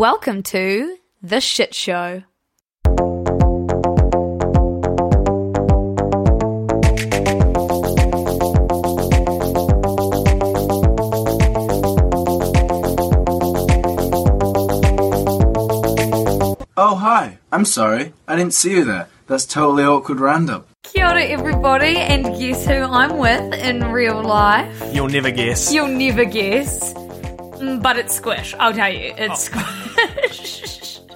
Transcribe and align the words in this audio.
Welcome 0.00 0.42
to 0.44 0.96
The 1.20 1.42
Shit 1.42 1.74
Show. 1.74 2.22
Oh, 16.78 16.94
hi. 16.94 17.36
I'm 17.52 17.66
sorry. 17.66 18.14
I 18.26 18.36
didn't 18.36 18.54
see 18.54 18.70
you 18.70 18.86
there. 18.86 19.06
That's 19.26 19.44
totally 19.44 19.84
awkward 19.84 20.18
random. 20.18 20.64
Kia 20.82 21.08
ora, 21.08 21.24
everybody, 21.24 21.98
and 21.98 22.24
guess 22.38 22.66
who 22.66 22.72
I'm 22.72 23.18
with 23.18 23.52
in 23.52 23.92
real 23.92 24.22
life? 24.22 24.82
You'll 24.94 25.08
never 25.10 25.30
guess. 25.30 25.70
You'll 25.70 25.88
never 25.88 26.24
guess. 26.24 26.94
Mm, 27.60 27.82
But 27.82 27.98
it's 27.98 28.14
Squish, 28.14 28.54
I'll 28.58 28.72
tell 28.72 28.92
you. 28.92 29.12
It's 29.16 29.44
Squish. 29.50 31.00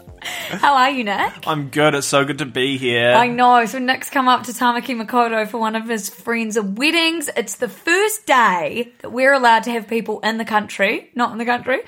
How 0.48 0.74
are 0.74 0.90
you, 0.90 1.04
Nick? 1.04 1.46
I'm 1.46 1.68
good. 1.68 1.94
It's 1.94 2.06
so 2.06 2.24
good 2.24 2.38
to 2.38 2.46
be 2.46 2.76
here. 2.78 3.12
I 3.14 3.26
know. 3.28 3.64
So 3.66 3.78
Nick's 3.78 4.08
come 4.10 4.28
up 4.28 4.44
to 4.44 4.52
Tamaki 4.52 4.94
Makaurau 4.94 5.48
for 5.48 5.58
one 5.58 5.74
of 5.74 5.88
his 5.88 6.08
friends' 6.08 6.58
weddings. 6.60 7.28
It's 7.36 7.56
the 7.56 7.68
first 7.68 8.26
day 8.26 8.92
that 9.00 9.10
we're 9.10 9.32
allowed 9.32 9.64
to 9.64 9.70
have 9.72 9.88
people 9.88 10.20
in 10.20 10.38
the 10.38 10.44
country, 10.44 11.10
not 11.14 11.32
in 11.32 11.38
the 11.38 11.44
country, 11.44 11.80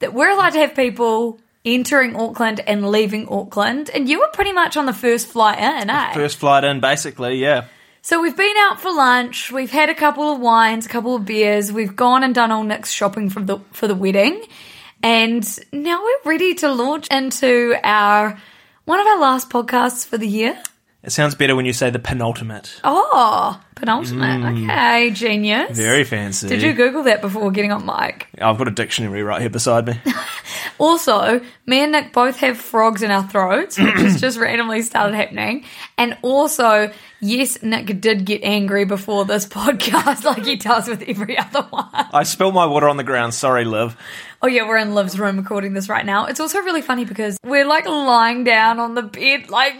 that 0.00 0.12
we're 0.12 0.28
allowed 0.30 0.50
to 0.50 0.58
have 0.58 0.74
people 0.74 1.40
entering 1.64 2.14
Auckland 2.16 2.60
and 2.66 2.90
leaving 2.90 3.26
Auckland. 3.28 3.90
And 3.94 4.08
you 4.08 4.18
were 4.20 4.28
pretty 4.32 4.52
much 4.52 4.76
on 4.76 4.86
the 4.86 4.92
first 4.94 5.26
flight 5.28 5.58
in, 5.58 5.88
eh? 5.90 6.12
First 6.12 6.38
flight 6.38 6.64
in, 6.64 6.80
basically, 6.80 7.36
yeah. 7.36 7.66
So 8.02 8.22
we've 8.22 8.36
been 8.36 8.56
out 8.60 8.80
for 8.80 8.90
lunch. 8.90 9.52
We've 9.52 9.70
had 9.70 9.90
a 9.90 9.94
couple 9.94 10.32
of 10.32 10.40
wines, 10.40 10.86
a 10.86 10.88
couple 10.88 11.14
of 11.14 11.26
beers. 11.26 11.70
We've 11.70 11.94
gone 11.94 12.24
and 12.24 12.34
done 12.34 12.50
all 12.50 12.62
Nick's 12.62 12.90
shopping 12.90 13.28
for 13.28 13.40
the 13.40 13.58
for 13.72 13.86
the 13.86 13.94
wedding, 13.94 14.42
and 15.02 15.46
now 15.70 16.02
we're 16.02 16.30
ready 16.30 16.54
to 16.56 16.72
launch 16.72 17.08
into 17.08 17.74
our 17.84 18.38
one 18.86 19.00
of 19.00 19.06
our 19.06 19.20
last 19.20 19.50
podcasts 19.50 20.06
for 20.06 20.16
the 20.16 20.26
year. 20.26 20.60
It 21.02 21.12
sounds 21.12 21.34
better 21.34 21.56
when 21.56 21.64
you 21.64 21.72
say 21.72 21.88
the 21.88 21.98
penultimate. 21.98 22.78
Oh, 22.84 23.58
penultimate. 23.74 24.44
Okay, 24.64 25.10
genius. 25.12 25.70
Mm. 25.70 25.74
Very 25.74 26.04
fancy. 26.04 26.48
Did 26.48 26.60
you 26.60 26.74
Google 26.74 27.04
that 27.04 27.22
before 27.22 27.50
getting 27.50 27.72
on 27.72 27.86
mic? 27.86 28.28
I've 28.38 28.58
got 28.58 28.68
a 28.68 28.70
dictionary 28.70 29.22
right 29.22 29.40
here 29.40 29.50
beside 29.50 29.86
me. 29.86 30.00
Also, 30.78 31.42
me 31.66 31.80
and 31.80 31.92
Nick 31.92 32.14
both 32.14 32.38
have 32.38 32.56
frogs 32.56 33.02
in 33.02 33.10
our 33.10 33.22
throats, 33.28 33.78
which 33.78 33.96
has 33.96 34.18
just 34.18 34.38
randomly 34.40 34.80
started 34.80 35.14
happening. 35.14 35.66
And 35.98 36.16
also, 36.22 36.90
yes, 37.20 37.62
Nick 37.62 38.00
did 38.00 38.24
get 38.24 38.42
angry 38.42 38.86
before 38.86 39.26
this 39.26 39.44
podcast, 39.58 40.24
like 40.24 40.46
he 40.46 40.56
does 40.56 40.88
with 40.88 41.02
every 41.06 41.36
other 41.36 41.62
one. 41.68 41.86
I 41.92 42.22
spilled 42.22 42.54
my 42.54 42.64
water 42.64 42.88
on 42.88 42.96
the 42.96 43.04
ground. 43.04 43.34
Sorry, 43.34 43.66
Liv. 43.66 43.94
Oh 44.40 44.46
yeah, 44.46 44.66
we're 44.66 44.78
in 44.78 44.94
Liv's 44.94 45.18
room 45.18 45.36
recording 45.36 45.74
this 45.74 45.90
right 45.90 46.06
now. 46.06 46.24
It's 46.24 46.40
also 46.40 46.60
really 46.60 46.80
funny 46.82 47.04
because 47.04 47.36
we're 47.44 47.66
like 47.66 47.84
lying 47.86 48.44
down 48.44 48.80
on 48.80 48.94
the 48.94 49.02
bed, 49.02 49.50
like. 49.50 49.74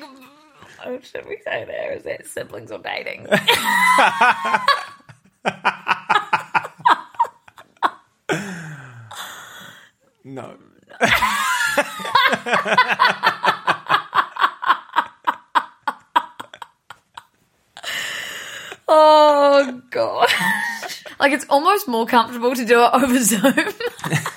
Oh, 0.85 0.99
should 1.01 1.27
we 1.27 1.39
say 1.45 1.65
there? 1.65 1.93
Is 1.93 2.05
that 2.05 2.27
siblings 2.27 2.73
or 2.73 2.79
dating? 2.79 3.27
No. 10.23 10.57
Oh 18.93 19.81
god. 19.91 20.29
like 21.21 21.33
it's 21.33 21.47
almost 21.49 21.87
more 21.87 22.07
comfortable 22.07 22.55
to 22.55 22.65
do 22.65 22.83
it 22.83 22.91
over 22.93 23.19
Zoom. 23.23 23.55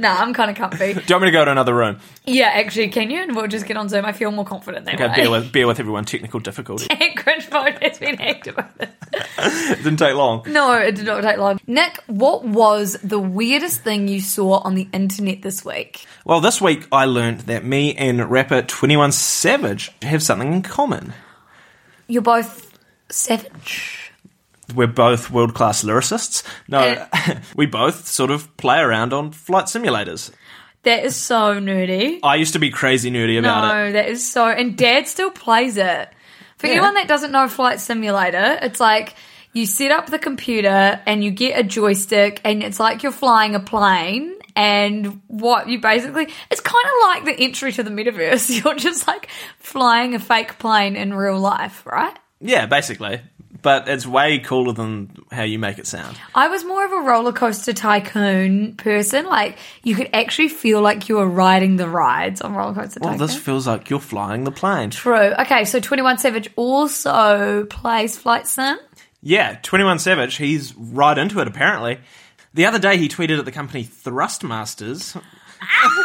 nah, 0.00 0.16
I'm 0.16 0.34
kind 0.34 0.50
of 0.50 0.56
comfy. 0.56 0.94
Do 0.94 1.00
you 1.06 1.14
want 1.14 1.22
me 1.22 1.26
to 1.28 1.32
go 1.32 1.44
to 1.44 1.50
another 1.52 1.74
room? 1.74 2.00
Yeah, 2.26 2.48
actually, 2.52 2.88
can 2.88 3.10
you? 3.10 3.22
And 3.22 3.36
we'll 3.36 3.46
just 3.46 3.66
get 3.66 3.76
on 3.76 3.88
Zoom. 3.88 4.04
I 4.04 4.12
feel 4.12 4.30
more 4.32 4.44
confident 4.44 4.86
that 4.86 4.94
Okay, 4.94 5.08
way. 5.08 5.14
bear 5.16 5.30
with, 5.30 5.52
bear 5.52 5.66
with 5.66 5.78
everyone. 5.80 6.04
Technical 6.04 6.40
difficulty. 6.40 6.86
Cringe 7.16 7.48
mode 7.50 7.78
has 7.82 7.98
been 7.98 8.20
activated. 8.20 8.88
It 9.42 9.76
didn't 9.82 9.96
take 9.98 10.14
long. 10.14 10.42
No, 10.46 10.72
it 10.76 10.94
did 10.96 11.06
not 11.06 11.22
take 11.22 11.38
long. 11.38 11.58
Nick, 11.66 11.96
what 12.06 12.44
was 12.44 12.98
the 13.02 13.18
weirdest 13.18 13.80
thing 13.80 14.06
you 14.06 14.20
saw 14.20 14.58
on 14.58 14.74
the 14.74 14.86
internet 14.92 15.40
this 15.42 15.64
week? 15.64 16.04
Well, 16.26 16.40
this 16.40 16.60
week 16.60 16.86
I 16.92 17.06
learned 17.06 17.40
that 17.42 17.64
me 17.64 17.94
and 17.94 18.30
rapper 18.30 18.60
21 18.62 19.12
Savage 19.12 19.92
have 20.02 20.22
something 20.22 20.52
in 20.52 20.62
common. 20.62 21.14
You're 22.06 22.22
both 22.22 22.78
savage. 23.08 24.09
We're 24.74 24.86
both 24.86 25.30
world 25.30 25.54
class 25.54 25.82
lyricists. 25.84 26.42
No, 26.68 26.78
uh, 27.12 27.40
we 27.56 27.66
both 27.66 28.06
sort 28.08 28.30
of 28.30 28.56
play 28.56 28.78
around 28.80 29.12
on 29.12 29.32
flight 29.32 29.66
simulators. 29.66 30.30
That 30.82 31.04
is 31.04 31.14
so 31.14 31.60
nerdy. 31.60 32.20
I 32.22 32.36
used 32.36 32.54
to 32.54 32.58
be 32.58 32.70
crazy 32.70 33.10
nerdy 33.10 33.38
about 33.38 33.64
it. 33.64 33.68
No, 33.68 33.92
that 33.92 34.08
is 34.08 34.26
so. 34.30 34.46
And 34.48 34.76
Dad 34.78 35.06
still 35.08 35.30
plays 35.30 35.76
it. 35.76 36.08
For 36.56 36.66
Yeah. 36.66 36.74
anyone 36.74 36.94
that 36.94 37.08
doesn't 37.08 37.32
know 37.32 37.48
Flight 37.48 37.80
Simulator, 37.80 38.58
it's 38.62 38.80
like 38.80 39.14
you 39.52 39.66
set 39.66 39.90
up 39.90 40.06
the 40.06 40.18
computer 40.18 41.00
and 41.06 41.22
you 41.24 41.30
get 41.30 41.58
a 41.58 41.62
joystick, 41.62 42.40
and 42.44 42.62
it's 42.62 42.78
like 42.80 43.02
you're 43.02 43.12
flying 43.12 43.54
a 43.54 43.60
plane. 43.60 44.36
And 44.56 45.22
what 45.28 45.68
you 45.68 45.80
basically, 45.80 46.28
it's 46.50 46.60
kind 46.60 46.84
of 46.84 46.92
like 47.02 47.24
the 47.36 47.44
entry 47.44 47.72
to 47.72 47.82
the 47.82 47.90
metaverse. 47.90 48.50
You're 48.64 48.74
just 48.74 49.06
like 49.06 49.28
flying 49.58 50.14
a 50.16 50.18
fake 50.18 50.58
plane 50.58 50.96
in 50.96 51.14
real 51.14 51.38
life, 51.38 51.86
right? 51.86 52.14
Yeah, 52.40 52.66
basically. 52.66 53.20
But 53.62 53.88
it's 53.88 54.06
way 54.06 54.38
cooler 54.38 54.72
than 54.72 55.14
how 55.30 55.42
you 55.42 55.58
make 55.58 55.78
it 55.78 55.86
sound. 55.86 56.16
I 56.34 56.48
was 56.48 56.64
more 56.64 56.84
of 56.84 56.92
a 56.92 57.00
roller 57.00 57.32
coaster 57.32 57.72
tycoon 57.72 58.74
person. 58.76 59.26
Like 59.26 59.58
you 59.82 59.94
could 59.94 60.08
actually 60.14 60.48
feel 60.48 60.80
like 60.80 61.08
you 61.08 61.16
were 61.16 61.28
riding 61.28 61.76
the 61.76 61.88
rides 61.88 62.40
on 62.40 62.54
roller 62.54 62.74
coaster 62.74 63.00
Well, 63.02 63.12
tycoon. 63.12 63.26
this 63.26 63.36
feels 63.36 63.66
like 63.66 63.90
you're 63.90 64.00
flying 64.00 64.44
the 64.44 64.50
plane. 64.52 64.90
True. 64.90 65.34
Okay, 65.38 65.64
so 65.64 65.78
21 65.80 66.18
Savage 66.18 66.48
also 66.56 67.64
plays 67.66 68.16
Flight 68.16 68.46
Sim. 68.46 68.78
Yeah, 69.22 69.58
21 69.62 69.98
Savage, 69.98 70.36
he's 70.36 70.74
right 70.76 71.18
into 71.18 71.40
it 71.40 71.46
apparently. 71.48 71.98
The 72.54 72.64
other 72.66 72.78
day 72.78 72.96
he 72.96 73.08
tweeted 73.08 73.38
at 73.38 73.44
the 73.44 73.52
company 73.52 73.84
Thrustmasters. 73.84 75.20
Ah! 75.62 76.04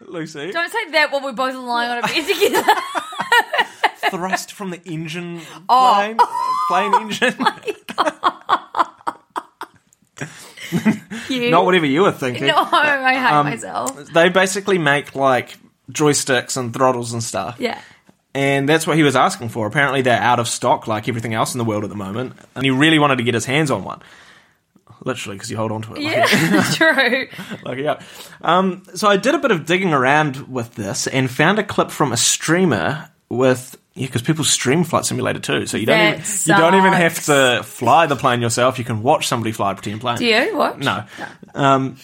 Lucy. 0.06 0.52
Don't 0.52 0.70
say 0.70 0.90
that 0.92 1.10
while 1.10 1.22
we're 1.22 1.32
both 1.32 1.54
lying 1.56 1.90
on 1.90 1.98
a 1.98 2.02
bed 2.02 2.26
together. 2.26 2.62
Thrust 4.10 4.52
from 4.52 4.70
the 4.70 4.80
engine 4.84 5.40
Oh. 5.68 5.94
plane. 5.96 6.18
plane 6.68 6.94
engine. 7.02 7.36
You. 11.28 11.50
Not 11.50 11.64
whatever 11.64 11.86
you 11.86 12.02
were 12.02 12.12
thinking. 12.12 12.46
No, 12.46 12.54
I 12.56 13.14
hate 13.14 13.32
Um, 13.32 13.46
myself. 13.46 13.96
They 14.12 14.28
basically 14.28 14.78
make 14.78 15.14
like 15.14 15.56
joysticks 15.90 16.56
and 16.56 16.72
throttles 16.72 17.12
and 17.12 17.22
stuff. 17.22 17.56
Yeah. 17.58 17.80
And 18.34 18.68
that's 18.68 18.86
what 18.86 18.96
he 18.96 19.02
was 19.02 19.14
asking 19.16 19.50
for. 19.50 19.66
Apparently, 19.66 20.02
they're 20.02 20.20
out 20.20 20.40
of 20.40 20.48
stock, 20.48 20.86
like 20.88 21.08
everything 21.08 21.32
else 21.34 21.54
in 21.54 21.58
the 21.58 21.64
world 21.64 21.84
at 21.84 21.90
the 21.90 21.96
moment. 21.96 22.34
And 22.54 22.64
he 22.64 22.70
really 22.70 22.98
wanted 22.98 23.16
to 23.18 23.22
get 23.24 23.34
his 23.34 23.44
hands 23.44 23.70
on 23.70 23.84
one. 23.84 24.02
Literally, 25.04 25.36
because 25.36 25.50
you 25.50 25.56
hold 25.56 25.70
on 25.72 25.82
to 25.82 25.94
it. 25.94 26.02
like 26.02 26.12
Yeah, 26.12 26.62
true. 26.72 27.28
like, 27.64 27.78
yeah. 27.78 28.00
Um, 28.42 28.82
so 28.94 29.08
I 29.08 29.16
did 29.16 29.34
a 29.34 29.38
bit 29.38 29.50
of 29.50 29.66
digging 29.66 29.92
around 29.92 30.48
with 30.52 30.74
this 30.74 31.06
and 31.06 31.30
found 31.30 31.58
a 31.58 31.62
clip 31.64 31.90
from 31.90 32.12
a 32.12 32.16
streamer 32.16 33.10
with 33.28 33.76
yeah, 33.94 34.06
because 34.06 34.22
people 34.22 34.44
stream 34.44 34.82
Flight 34.84 35.04
Simulator 35.04 35.38
too. 35.38 35.66
So 35.66 35.76
you 35.76 35.86
don't 35.86 35.98
That 35.98 36.14
even 36.18 36.56
you 36.56 36.56
don't 36.60 36.74
even 36.74 36.92
have 36.92 37.24
to 37.26 37.62
fly 37.64 38.06
the 38.06 38.16
plane 38.16 38.40
yourself. 38.40 38.78
You 38.78 38.84
can 38.84 39.02
watch 39.02 39.28
somebody 39.28 39.52
fly 39.52 39.72
a 39.72 39.74
pretend 39.74 40.00
plane. 40.00 40.16
Do 40.16 40.26
you? 40.26 40.56
What? 40.56 40.78
No. 40.80 41.04
Um, 41.54 41.96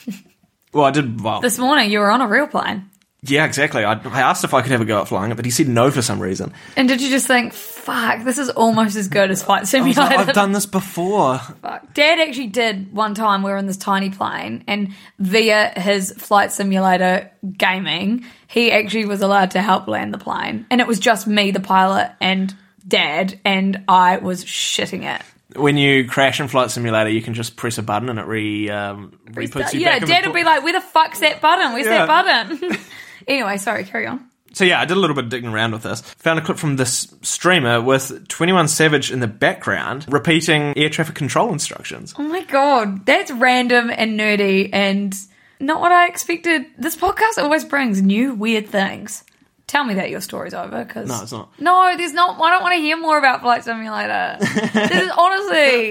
well, 0.73 0.85
I 0.85 0.93
did. 0.93 1.21
Well, 1.21 1.41
This 1.41 1.59
morning 1.59 1.91
you 1.91 1.99
were 1.99 2.11
on 2.11 2.21
a 2.21 2.29
real 2.29 2.47
plane. 2.47 2.91
Yeah, 3.23 3.45
exactly. 3.45 3.85
I, 3.85 3.93
I 3.95 4.21
asked 4.23 4.45
if 4.45 4.55
I 4.55 4.63
could 4.63 4.73
have 4.73 4.81
a 4.81 4.85
go 4.85 5.01
at 5.01 5.09
flying 5.09 5.31
it, 5.31 5.35
but 5.35 5.45
he 5.45 5.51
said 5.51 5.69
no 5.69 5.91
for 5.91 6.01
some 6.03 6.21
reason. 6.21 6.53
And 6.77 6.89
did 6.89 7.01
you 7.03 7.11
just 7.11 7.27
think, 7.27 7.53
fuck, 7.53 8.25
this 8.25 8.39
is 8.39 8.49
almost 8.51 8.97
as 8.97 9.09
good 9.09 9.31
as 9.31 9.43
Flight 9.43 9.67
Simulator? 9.67 10.01
like, 10.01 10.19
I've 10.29 10.35
done 10.35 10.53
this 10.53 10.67
before. 10.67 11.39
Fuck. 11.39 11.93
Dad 11.95 12.19
actually 12.19 12.47
did 12.47 12.93
one 12.93 13.15
time. 13.15 13.43
We 13.43 13.51
were 13.51 13.57
in 13.59 13.67
this 13.67 13.77
tiny 13.77 14.11
plane, 14.11 14.65
and 14.67 14.95
via 15.19 15.73
his 15.79 16.13
flight 16.13 16.53
simulator 16.53 17.31
gaming, 17.57 18.25
he 18.47 18.73
actually 18.73 19.05
was 19.05 19.21
allowed 19.23 19.51
to 19.53 19.61
help 19.63 19.87
land 19.89 20.15
the 20.15 20.19
plane. 20.19 20.67
And 20.71 20.81
it 20.81 20.87
was 20.87 20.99
just 20.99 21.27
me, 21.27 21.51
the 21.51 21.61
pilot, 21.61 22.13
and 22.21 22.55
Dad, 22.87 23.39
and 23.45 23.85
I 23.87 24.17
was 24.17 24.45
shitting 24.45 25.03
it. 25.05 25.23
when 25.61 25.77
you 25.77 26.09
crash 26.09 26.41
in 26.41 26.49
Flight 26.49 26.71
Simulator, 26.71 27.11
you 27.11 27.21
can 27.23 27.35
just 27.35 27.57
press 27.57 27.77
a 27.77 27.83
button 27.83 28.09
and 28.09 28.19
it 28.19 28.27
re 28.27 28.71
um, 28.71 29.19
re 29.33 29.47
puts 29.49 29.75
you 29.75 29.81
yeah, 29.81 29.93
back. 29.99 30.01
the 30.01 30.07
Dad 30.07 30.25
would 30.27 30.35
be 30.35 30.45
like, 30.45 30.63
"Where 30.65 30.73
the 30.73 30.81
fuck's 30.81 31.21
that 31.21 31.41
button? 31.43 31.73
Where's 31.75 31.87
Yeah. 31.87 32.07
that 32.07 32.49
button?" 32.59 32.79
anyway, 33.31 33.57
sorry, 33.57 33.85
carry 33.85 34.07
on. 34.07 34.27
So 34.53 34.65
yeah, 34.65 34.81
I 34.81 34.85
did 34.85 34.97
a 34.97 35.01
little 35.01 35.15
bit 35.15 35.25
of 35.25 35.31
digging 35.31 35.51
around 35.51 35.73
with 35.73 35.85
this. 35.85 36.01
Found 36.01 36.41
a 36.41 36.43
clip 36.43 36.59
from 36.59 36.75
this 36.77 37.15
streamer 37.23 37.81
with 37.81 38.27
21 38.29 38.67
Savage 38.69 39.13
in 39.13 39.21
the 39.21 39.29
background 39.29 40.07
repeating 40.09 40.77
air 40.77 40.89
traffic 40.91 41.15
control 41.15 41.53
instructions. 41.53 42.15
Oh 42.19 42.25
my 42.25 42.43
god, 42.43 43.07
that's 43.07 43.31
random 43.31 43.91
and 43.95 44.19
nerdy 44.19 44.69
and 44.73 45.15
not 45.61 45.81
what 45.81 45.93
I 45.93 46.09
expected. 46.09 46.67
This 46.77 46.97
podcast 46.97 47.39
always 47.39 47.65
brings 47.65 48.03
new 48.03 48.35
weird 48.35 48.69
things. 48.69 49.23
Tell 49.69 49.85
me 49.85 49.95
that 49.95 50.11
your 50.11 50.21
story's 50.21 50.53
over, 50.53 50.85
because 50.85 51.09
No, 51.09 51.23
it's 51.23 51.31
not. 51.31 51.61
No, 51.61 51.95
there's 51.97 52.13
not. 52.13 52.41
I 52.41 52.51
don't 52.51 52.63
want 52.63 52.75
to 52.75 52.81
hear 52.81 52.97
more 52.97 53.19
about 53.19 53.43
Flight 53.43 53.63
Simulator. 53.63 54.37
this 54.41 54.91
is 54.91 55.11
honestly, 55.17 55.91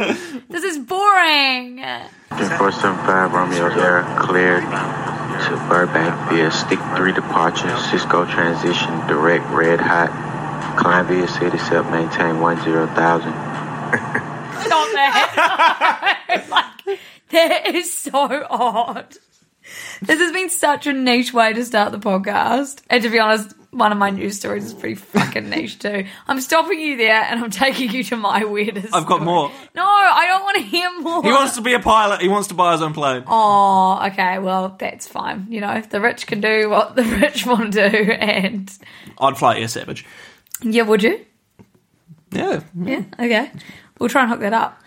this 0.50 0.64
is 0.66 0.80
boring. 0.80 1.78
475 2.28 3.32
Romeo 3.32 3.68
Air 3.70 4.04
cleared 4.20 4.64
to 5.46 5.56
Burbank 5.70 6.30
via 6.30 6.52
stick 6.52 6.80
3 6.96 7.14
departure, 7.14 7.76
Cisco 7.90 8.26
transition, 8.26 8.92
direct 9.08 9.46
red 9.50 9.80
hot. 9.80 10.10
Climb 10.78 11.08
via 11.08 11.28
city 11.28 11.58
set, 11.58 11.90
maintain 11.92 12.36
10,000. 12.36 12.96
Stop 14.64 14.88
that. 14.94 16.46
like, 16.88 17.00
that 17.32 17.68
is 17.68 17.94
so 17.94 18.48
odd. 18.50 19.18
This 20.02 20.20
has 20.20 20.32
been 20.32 20.50
such 20.50 20.88
a 20.88 20.94
niche 20.94 21.34
way 21.34 21.54
to 21.54 21.66
start 21.66 21.92
the 21.92 22.00
podcast. 22.00 22.82
And 22.90 23.04
to 23.04 23.10
be 23.10 23.20
honest, 23.20 23.54
one 23.72 23.92
of 23.92 23.98
my 23.98 24.10
news 24.10 24.36
stories 24.38 24.66
is 24.66 24.74
pretty 24.74 24.96
fucking 24.96 25.50
niche 25.50 25.78
too. 25.80 26.06
I'm 26.28 26.42
stopping 26.42 26.80
you 26.80 26.98
there 26.98 27.22
and 27.22 27.44
I'm 27.44 27.52
taking 27.52 27.92
you 27.92 28.04
to 28.06 28.18
my 28.18 28.44
weirdest. 28.44 28.94
I've 28.96 29.06
got 29.06 29.18
story. 29.22 29.26
more. 29.26 29.52
No, 29.76 29.86
I 29.86 30.26
don't 30.28 30.44
want 30.44 30.58
to 30.58 30.64
hear 30.64 31.00
more. 31.02 31.22
He 31.24 31.32
wants 31.32 31.56
to 31.56 31.62
be 31.62 31.74
a 31.74 31.80
pilot. 31.80 32.22
He 32.22 32.28
wants 32.28 32.48
to 32.48 32.54
buy 32.56 32.72
his 32.72 32.82
own 32.82 32.94
plane. 32.94 33.24
Oh, 33.28 34.00
okay. 34.08 34.40
Well, 34.40 34.76
that's 34.80 35.08
fine. 35.08 35.48
You 35.50 35.62
know, 35.62 35.82
the 35.82 36.02
rich 36.02 36.26
can 36.28 36.42
do 36.42 36.70
what 36.70 36.96
the 36.96 37.04
rich 37.22 37.46
want 37.46 37.74
to 37.74 37.90
do. 37.90 38.12
And 38.12 38.72
I'd 39.20 39.38
fly 39.38 39.60
Air 39.60 39.68
Savage. 39.68 40.06
yeah, 40.64 40.84
would 40.84 41.04
you? 41.04 41.26
Yeah. 42.32 42.62
Yeah, 42.80 43.04
okay. 43.20 43.52
We'll 44.00 44.10
try 44.10 44.22
and 44.24 44.32
hook 44.32 44.40
that 44.42 44.54
up. 44.54 44.80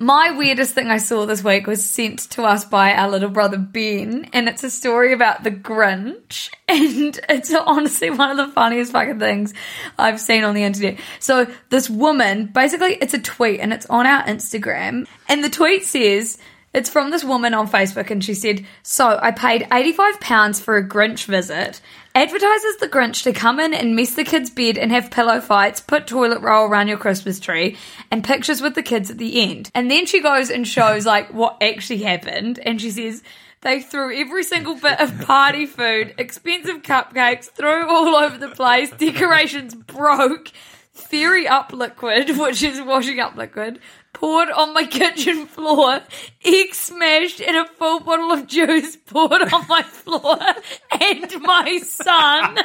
My 0.00 0.30
weirdest 0.30 0.76
thing 0.76 0.92
I 0.92 0.98
saw 0.98 1.26
this 1.26 1.42
week 1.42 1.66
was 1.66 1.84
sent 1.84 2.20
to 2.30 2.44
us 2.44 2.64
by 2.64 2.94
our 2.94 3.10
little 3.10 3.30
brother 3.30 3.58
Ben, 3.58 4.30
and 4.32 4.48
it's 4.48 4.62
a 4.62 4.70
story 4.70 5.12
about 5.12 5.42
the 5.42 5.50
Grinch. 5.50 6.50
And 6.68 7.18
it's 7.30 7.52
honestly 7.52 8.10
one 8.10 8.30
of 8.30 8.36
the 8.36 8.52
funniest 8.52 8.92
fucking 8.92 9.18
things 9.18 9.54
I've 9.98 10.20
seen 10.20 10.44
on 10.44 10.54
the 10.54 10.64
internet. 10.64 11.00
So, 11.18 11.46
this 11.70 11.88
woman, 11.88 12.46
basically, 12.46 12.98
it's 13.00 13.14
a 13.14 13.18
tweet 13.18 13.60
and 13.60 13.72
it's 13.72 13.86
on 13.86 14.06
our 14.06 14.22
Instagram. 14.24 15.08
And 15.28 15.42
the 15.42 15.48
tweet 15.48 15.84
says, 15.84 16.36
it's 16.74 16.90
from 16.90 17.10
this 17.10 17.24
woman 17.24 17.54
on 17.54 17.68
Facebook, 17.68 18.10
and 18.10 18.22
she 18.22 18.34
said, 18.34 18.66
So 18.82 19.18
I 19.20 19.30
paid 19.30 19.62
£85 19.62 20.60
for 20.60 20.76
a 20.76 20.86
Grinch 20.86 21.24
visit, 21.24 21.80
advertises 22.22 22.76
the 22.78 22.88
Grinch 22.88 23.22
to 23.22 23.32
come 23.32 23.60
in 23.60 23.72
and 23.72 23.94
mess 23.94 24.14
the 24.14 24.24
kids' 24.24 24.50
bed 24.50 24.76
and 24.76 24.90
have 24.90 25.10
pillow 25.10 25.40
fights, 25.40 25.80
put 25.80 26.06
toilet 26.06 26.40
roll 26.40 26.66
around 26.66 26.88
your 26.88 26.98
Christmas 26.98 27.38
tree, 27.38 27.76
and 28.10 28.24
pictures 28.24 28.60
with 28.60 28.74
the 28.74 28.82
kids 28.82 29.10
at 29.10 29.18
the 29.18 29.40
end. 29.40 29.70
And 29.74 29.88
then 29.88 30.04
she 30.04 30.20
goes 30.20 30.50
and 30.50 30.66
shows 30.66 31.06
like 31.14 31.32
what 31.32 31.62
actually 31.62 32.02
happened, 32.02 32.58
and 32.58 32.80
she 32.80 32.90
says, 32.90 33.22
they 33.60 33.80
threw 33.80 34.16
every 34.16 34.44
single 34.44 34.76
bit 34.76 35.00
of 35.00 35.20
party 35.20 35.66
food, 35.66 36.14
expensive 36.18 36.82
cupcakes, 36.82 37.50
threw 37.50 37.88
all 37.88 38.14
over 38.14 38.38
the 38.38 38.48
place, 38.48 38.90
decorations 38.90 39.74
broke, 39.74 40.50
Fairy 40.98 41.46
Up 41.46 41.72
liquid, 41.72 42.36
which 42.38 42.62
is 42.62 42.80
washing 42.80 43.20
up 43.20 43.36
liquid, 43.36 43.80
poured 44.12 44.50
on 44.50 44.74
my 44.74 44.84
kitchen 44.90 45.46
floor, 45.46 46.00
egg 46.44 46.74
smashed, 46.74 47.40
and 47.40 47.56
a 47.56 47.64
full 47.64 48.00
bottle 48.00 48.32
of 48.32 48.46
juice 48.46 48.96
poured 48.96 49.52
on 49.52 49.66
my 49.68 49.82
floor, 49.82 50.38
and 51.00 51.40
my 51.42 51.78
son. 51.78 52.58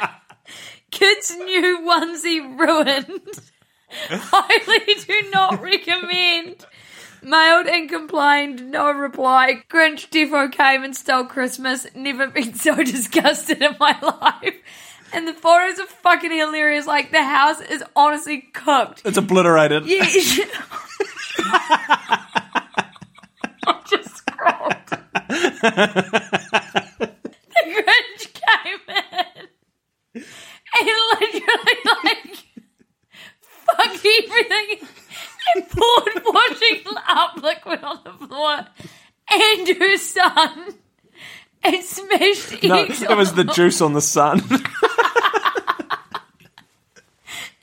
Kids' 0.90 1.36
new 1.36 1.80
onesie 1.80 2.58
ruined. 2.58 3.40
Highly 4.08 4.94
do 5.06 5.30
not 5.32 5.62
recommend. 5.62 6.66
Mailed 7.22 7.66
and 7.66 7.88
complained, 7.88 8.70
no 8.70 8.90
reply. 8.90 9.64
Grinch 9.70 10.10
defo 10.10 10.52
came 10.52 10.84
and 10.84 10.94
stole 10.94 11.24
Christmas. 11.24 11.86
Never 11.94 12.26
been 12.26 12.54
so 12.54 12.76
disgusted 12.82 13.62
in 13.62 13.76
my 13.80 13.98
life. 14.00 14.56
And 15.14 15.28
the 15.28 15.32
photos 15.32 15.78
are 15.78 15.86
fucking 15.86 16.32
hilarious. 16.32 16.86
Like 16.86 17.12
the 17.12 17.22
house 17.22 17.60
is 17.60 17.84
honestly 17.94 18.40
cooked. 18.52 19.02
It's 19.04 19.16
obliterated. 19.16 19.86
Yeah. 19.86 20.04
I 23.66 23.80
just 23.88 24.16
scrolled. 24.16 24.74
the 24.88 24.98
Grinch 27.64 28.32
came 28.34 28.80
in 28.88 30.24
and 30.76 30.86
literally 31.20 31.78
like 32.04 32.36
fucked 33.40 34.04
everything 34.04 34.68
and 35.54 35.60
poured 35.70 36.22
washing 36.26 36.82
up 37.08 37.36
liquid 37.42 37.82
on 37.84 38.00
the 38.04 38.12
floor 38.26 38.66
and 39.30 39.68
her 39.78 39.96
son 39.96 40.74
and 41.62 41.84
smashed 41.84 42.62
No, 42.64 42.74
eggs 42.82 43.02
it 43.02 43.16
was 43.16 43.32
the 43.34 43.44
juice 43.44 43.80
on 43.80 43.92
the 43.92 44.02
son. 44.02 44.42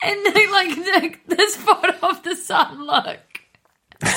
And 0.04 0.18
they 0.34 0.48
like 0.48 0.74
took 0.74 1.20
this 1.28 1.56
photo 1.58 1.94
of 2.08 2.24
the 2.24 2.36
son 2.36 2.88
look. 2.88 3.20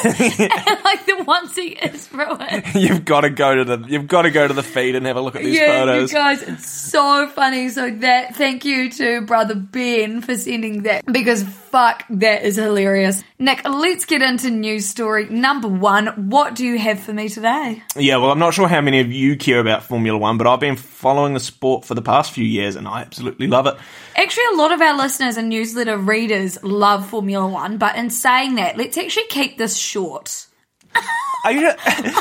And 0.04 0.16
like 0.84 1.03
the 1.54 1.54
he 1.54 1.68
is 1.68 2.12
ruined. 2.12 2.64
you've 2.74 3.04
got 3.04 3.22
to 3.22 3.30
go 3.30 3.54
to 3.54 3.64
the 3.64 3.88
you've 3.88 4.08
got 4.08 4.22
to 4.22 4.30
go 4.30 4.46
to 4.46 4.54
the 4.54 4.62
feed 4.62 4.94
and 4.94 5.06
have 5.06 5.16
a 5.16 5.20
look 5.20 5.36
at 5.36 5.42
these 5.42 5.58
yeah, 5.58 5.80
photos. 5.80 6.12
you 6.12 6.18
guys, 6.18 6.42
it's 6.42 6.70
so 6.70 7.28
funny. 7.28 7.68
So 7.68 7.90
that 7.90 8.36
thank 8.36 8.64
you 8.64 8.90
to 8.90 9.22
brother 9.22 9.54
Ben 9.54 10.20
for 10.20 10.36
sending 10.36 10.82
that 10.84 11.04
because 11.06 11.42
fuck, 11.74 12.04
that 12.08 12.44
is 12.44 12.54
hilarious. 12.54 13.24
Nick, 13.40 13.68
let's 13.68 14.04
get 14.04 14.22
into 14.22 14.48
news 14.48 14.88
story 14.88 15.28
number 15.28 15.66
one. 15.66 16.06
What 16.30 16.54
do 16.54 16.64
you 16.64 16.78
have 16.78 17.00
for 17.00 17.12
me 17.12 17.28
today? 17.28 17.82
Yeah, 17.96 18.18
well, 18.18 18.30
I'm 18.30 18.38
not 18.38 18.54
sure 18.54 18.68
how 18.68 18.80
many 18.80 19.00
of 19.00 19.10
you 19.10 19.36
care 19.36 19.58
about 19.58 19.82
Formula 19.82 20.16
One, 20.16 20.38
but 20.38 20.46
I've 20.46 20.60
been 20.60 20.76
following 20.76 21.34
the 21.34 21.40
sport 21.40 21.84
for 21.84 21.94
the 21.94 22.02
past 22.02 22.30
few 22.30 22.44
years, 22.44 22.76
and 22.76 22.86
I 22.86 23.00
absolutely 23.00 23.48
love 23.48 23.66
it. 23.66 23.74
Actually, 24.14 24.44
a 24.52 24.56
lot 24.56 24.70
of 24.70 24.80
our 24.80 24.96
listeners 24.96 25.36
and 25.36 25.48
newsletter 25.48 25.98
readers 25.98 26.62
love 26.62 27.08
Formula 27.08 27.48
One, 27.48 27.78
but 27.78 27.96
in 27.96 28.08
saying 28.08 28.54
that, 28.54 28.76
let's 28.76 28.96
actually 28.96 29.26
keep 29.26 29.58
this 29.58 29.76
short. 29.76 30.46
Are 31.44 31.52
you? 31.52 31.72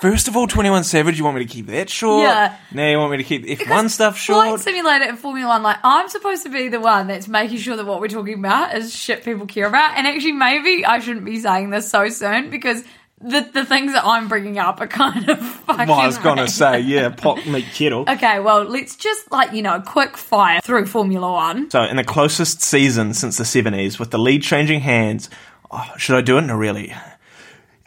First 0.00 0.28
of 0.28 0.36
all, 0.36 0.46
21 0.46 0.84
Savage, 0.84 1.18
you 1.18 1.24
want 1.24 1.36
me 1.38 1.44
to 1.44 1.52
keep 1.52 1.66
that 1.66 1.90
short? 1.90 2.22
Yeah. 2.22 2.56
Now 2.72 2.88
you 2.88 2.98
want 2.98 3.10
me 3.10 3.16
to 3.16 3.24
keep 3.24 3.44
F1 3.44 3.90
stuff 3.90 4.16
short? 4.16 4.46
Flight? 4.46 4.60
Simulator 4.60 5.06
and 5.06 5.18
Formula 5.18 5.48
One, 5.48 5.62
like 5.64 5.78
I'm 5.82 6.08
supposed 6.08 6.44
to 6.44 6.50
be 6.50 6.68
the 6.68 6.78
one 6.78 7.08
that's 7.08 7.26
making 7.26 7.58
sure 7.58 7.76
that 7.76 7.84
what 7.84 8.00
we're 8.00 8.08
talking 8.08 8.38
about 8.38 8.76
is 8.76 8.94
shit 8.94 9.24
people 9.24 9.46
care 9.46 9.66
about. 9.66 9.96
And 9.96 10.06
actually, 10.06 10.32
maybe 10.32 10.84
I 10.86 11.00
shouldn't 11.00 11.24
be 11.24 11.40
saying 11.40 11.70
this 11.70 11.90
so 11.90 12.08
soon 12.10 12.50
because 12.50 12.84
the 13.20 13.40
the 13.52 13.64
things 13.64 13.92
that 13.92 14.04
I'm 14.04 14.28
bringing 14.28 14.58
up 14.58 14.80
are 14.80 14.86
kind 14.86 15.28
of 15.28 15.40
fucking. 15.40 15.88
Well, 15.88 15.98
I 15.98 16.06
was 16.06 16.18
going 16.18 16.36
to 16.36 16.42
random. 16.42 16.48
say, 16.48 16.80
yeah, 16.80 17.08
pot 17.08 17.44
meet 17.46 17.66
kettle. 17.74 18.04
Okay, 18.08 18.38
well, 18.38 18.62
let's 18.62 18.94
just 18.94 19.32
like 19.32 19.52
you 19.52 19.62
know, 19.62 19.80
quick 19.80 20.16
fire 20.16 20.60
through 20.62 20.86
Formula 20.86 21.32
One. 21.32 21.70
So, 21.70 21.82
in 21.82 21.96
the 21.96 22.04
closest 22.04 22.62
season 22.62 23.14
since 23.14 23.36
the 23.36 23.44
70s, 23.44 23.98
with 23.98 24.12
the 24.12 24.18
lead 24.18 24.42
changing 24.42 24.80
hands, 24.80 25.28
oh, 25.72 25.84
should 25.96 26.16
I 26.16 26.20
do 26.20 26.38
it? 26.38 26.42
No, 26.42 26.54
really. 26.56 26.94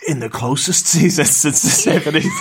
In 0.08 0.20
the 0.20 0.30
closest 0.30 0.88
season 0.88 1.26
since 1.26 1.62
the 1.62 1.92
70s. 1.92 2.26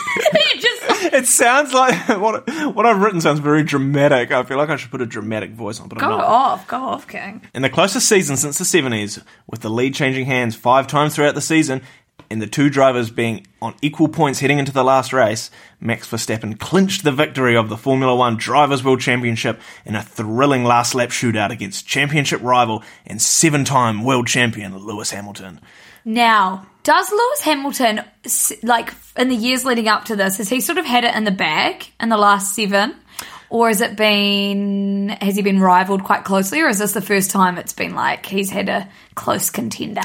It 1.12 1.26
sounds 1.26 1.72
like 1.74 2.08
what 2.20 2.48
what 2.74 2.86
I've 2.86 3.00
written 3.00 3.20
sounds 3.20 3.40
very 3.40 3.64
dramatic. 3.64 4.30
I 4.30 4.42
feel 4.44 4.58
like 4.58 4.68
I 4.68 4.76
should 4.76 4.90
put 4.92 5.02
a 5.02 5.06
dramatic 5.06 5.50
voice 5.50 5.80
on, 5.80 5.88
but 5.88 5.98
go 5.98 6.04
I'm 6.04 6.10
not. 6.18 6.24
off, 6.24 6.68
go 6.68 6.76
off, 6.76 7.08
King. 7.08 7.42
In 7.52 7.62
the 7.62 7.68
closest 7.68 8.08
season 8.08 8.36
since 8.36 8.58
the 8.58 8.64
70s, 8.64 9.22
with 9.48 9.60
the 9.60 9.70
lead 9.70 9.94
changing 9.94 10.26
hands 10.26 10.54
five 10.54 10.86
times 10.86 11.14
throughout 11.16 11.34
the 11.34 11.40
season, 11.40 11.82
and 12.30 12.40
the 12.40 12.46
two 12.46 12.70
drivers 12.70 13.10
being 13.10 13.46
on 13.60 13.74
equal 13.82 14.08
points 14.08 14.38
heading 14.38 14.58
into 14.58 14.72
the 14.72 14.84
last 14.84 15.12
race, 15.12 15.50
Max 15.80 16.06
Verstappen 16.08 16.58
clinched 16.58 17.02
the 17.02 17.12
victory 17.12 17.56
of 17.56 17.68
the 17.68 17.76
Formula 17.76 18.14
One 18.14 18.36
Drivers' 18.36 18.84
World 18.84 19.00
Championship 19.00 19.60
in 19.84 19.96
a 19.96 20.02
thrilling 20.02 20.62
last 20.64 20.94
lap 20.94 21.08
shootout 21.08 21.50
against 21.50 21.88
championship 21.88 22.40
rival 22.42 22.84
and 23.04 23.20
seven 23.20 23.64
time 23.64 24.04
world 24.04 24.28
champion 24.28 24.78
Lewis 24.78 25.10
Hamilton. 25.10 25.60
Now, 26.04 26.66
does 26.82 27.10
Lewis 27.10 27.42
Hamilton, 27.42 28.00
like 28.62 28.94
in 29.16 29.28
the 29.28 29.34
years 29.34 29.64
leading 29.64 29.88
up 29.88 30.06
to 30.06 30.16
this, 30.16 30.38
has 30.38 30.48
he 30.48 30.60
sort 30.60 30.78
of 30.78 30.84
had 30.84 31.04
it 31.04 31.14
in 31.14 31.24
the 31.24 31.30
bag 31.30 31.86
in 32.00 32.08
the 32.08 32.16
last 32.16 32.54
seven? 32.54 32.94
Or 33.50 33.66
has 33.66 33.80
it 33.80 33.96
been, 33.96 35.08
has 35.08 35.34
he 35.34 35.42
been 35.42 35.60
rivaled 35.60 36.04
quite 36.04 36.24
closely? 36.24 36.60
Or 36.60 36.68
is 36.68 36.78
this 36.78 36.92
the 36.92 37.00
first 37.00 37.32
time 37.32 37.58
it's 37.58 37.72
been 37.72 37.94
like 37.94 38.24
he's 38.24 38.48
had 38.48 38.68
a 38.68 38.88
close 39.16 39.50
contender? 39.50 40.02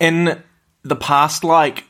In 0.00 0.42
the 0.82 0.96
past, 0.96 1.44
like 1.44 1.84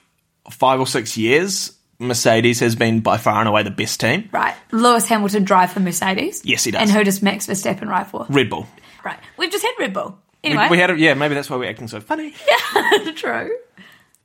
five 0.50 0.80
or 0.80 0.86
six 0.88 1.16
years, 1.16 1.72
Mercedes 2.00 2.60
has 2.60 2.74
been 2.74 3.00
by 3.00 3.16
far 3.16 3.38
and 3.38 3.48
away 3.48 3.62
the 3.62 3.70
best 3.70 4.00
team. 4.00 4.28
Right. 4.32 4.54
Lewis 4.72 5.06
Hamilton 5.06 5.44
drive 5.44 5.72
for 5.72 5.80
Mercedes? 5.80 6.42
Yes, 6.44 6.64
he 6.64 6.72
does. 6.72 6.82
And 6.82 6.90
who 6.90 7.04
does 7.04 7.22
Max 7.22 7.46
Verstappen 7.46 7.88
ride 7.88 8.08
for? 8.08 8.26
Red 8.28 8.50
Bull. 8.50 8.66
Right. 9.04 9.18
We've 9.36 9.52
just 9.52 9.64
had 9.64 9.74
Red 9.78 9.92
Bull. 9.94 10.18
We, 10.44 10.50
Anyway. 10.50 10.68
we 10.70 10.78
had, 10.78 10.90
a, 10.90 10.98
yeah, 10.98 11.14
maybe 11.14 11.34
that's 11.34 11.50
why 11.50 11.56
we're 11.56 11.68
acting 11.70 11.88
so 11.88 12.00
funny. 12.00 12.34
Yeah, 12.74 13.12
True. 13.16 13.50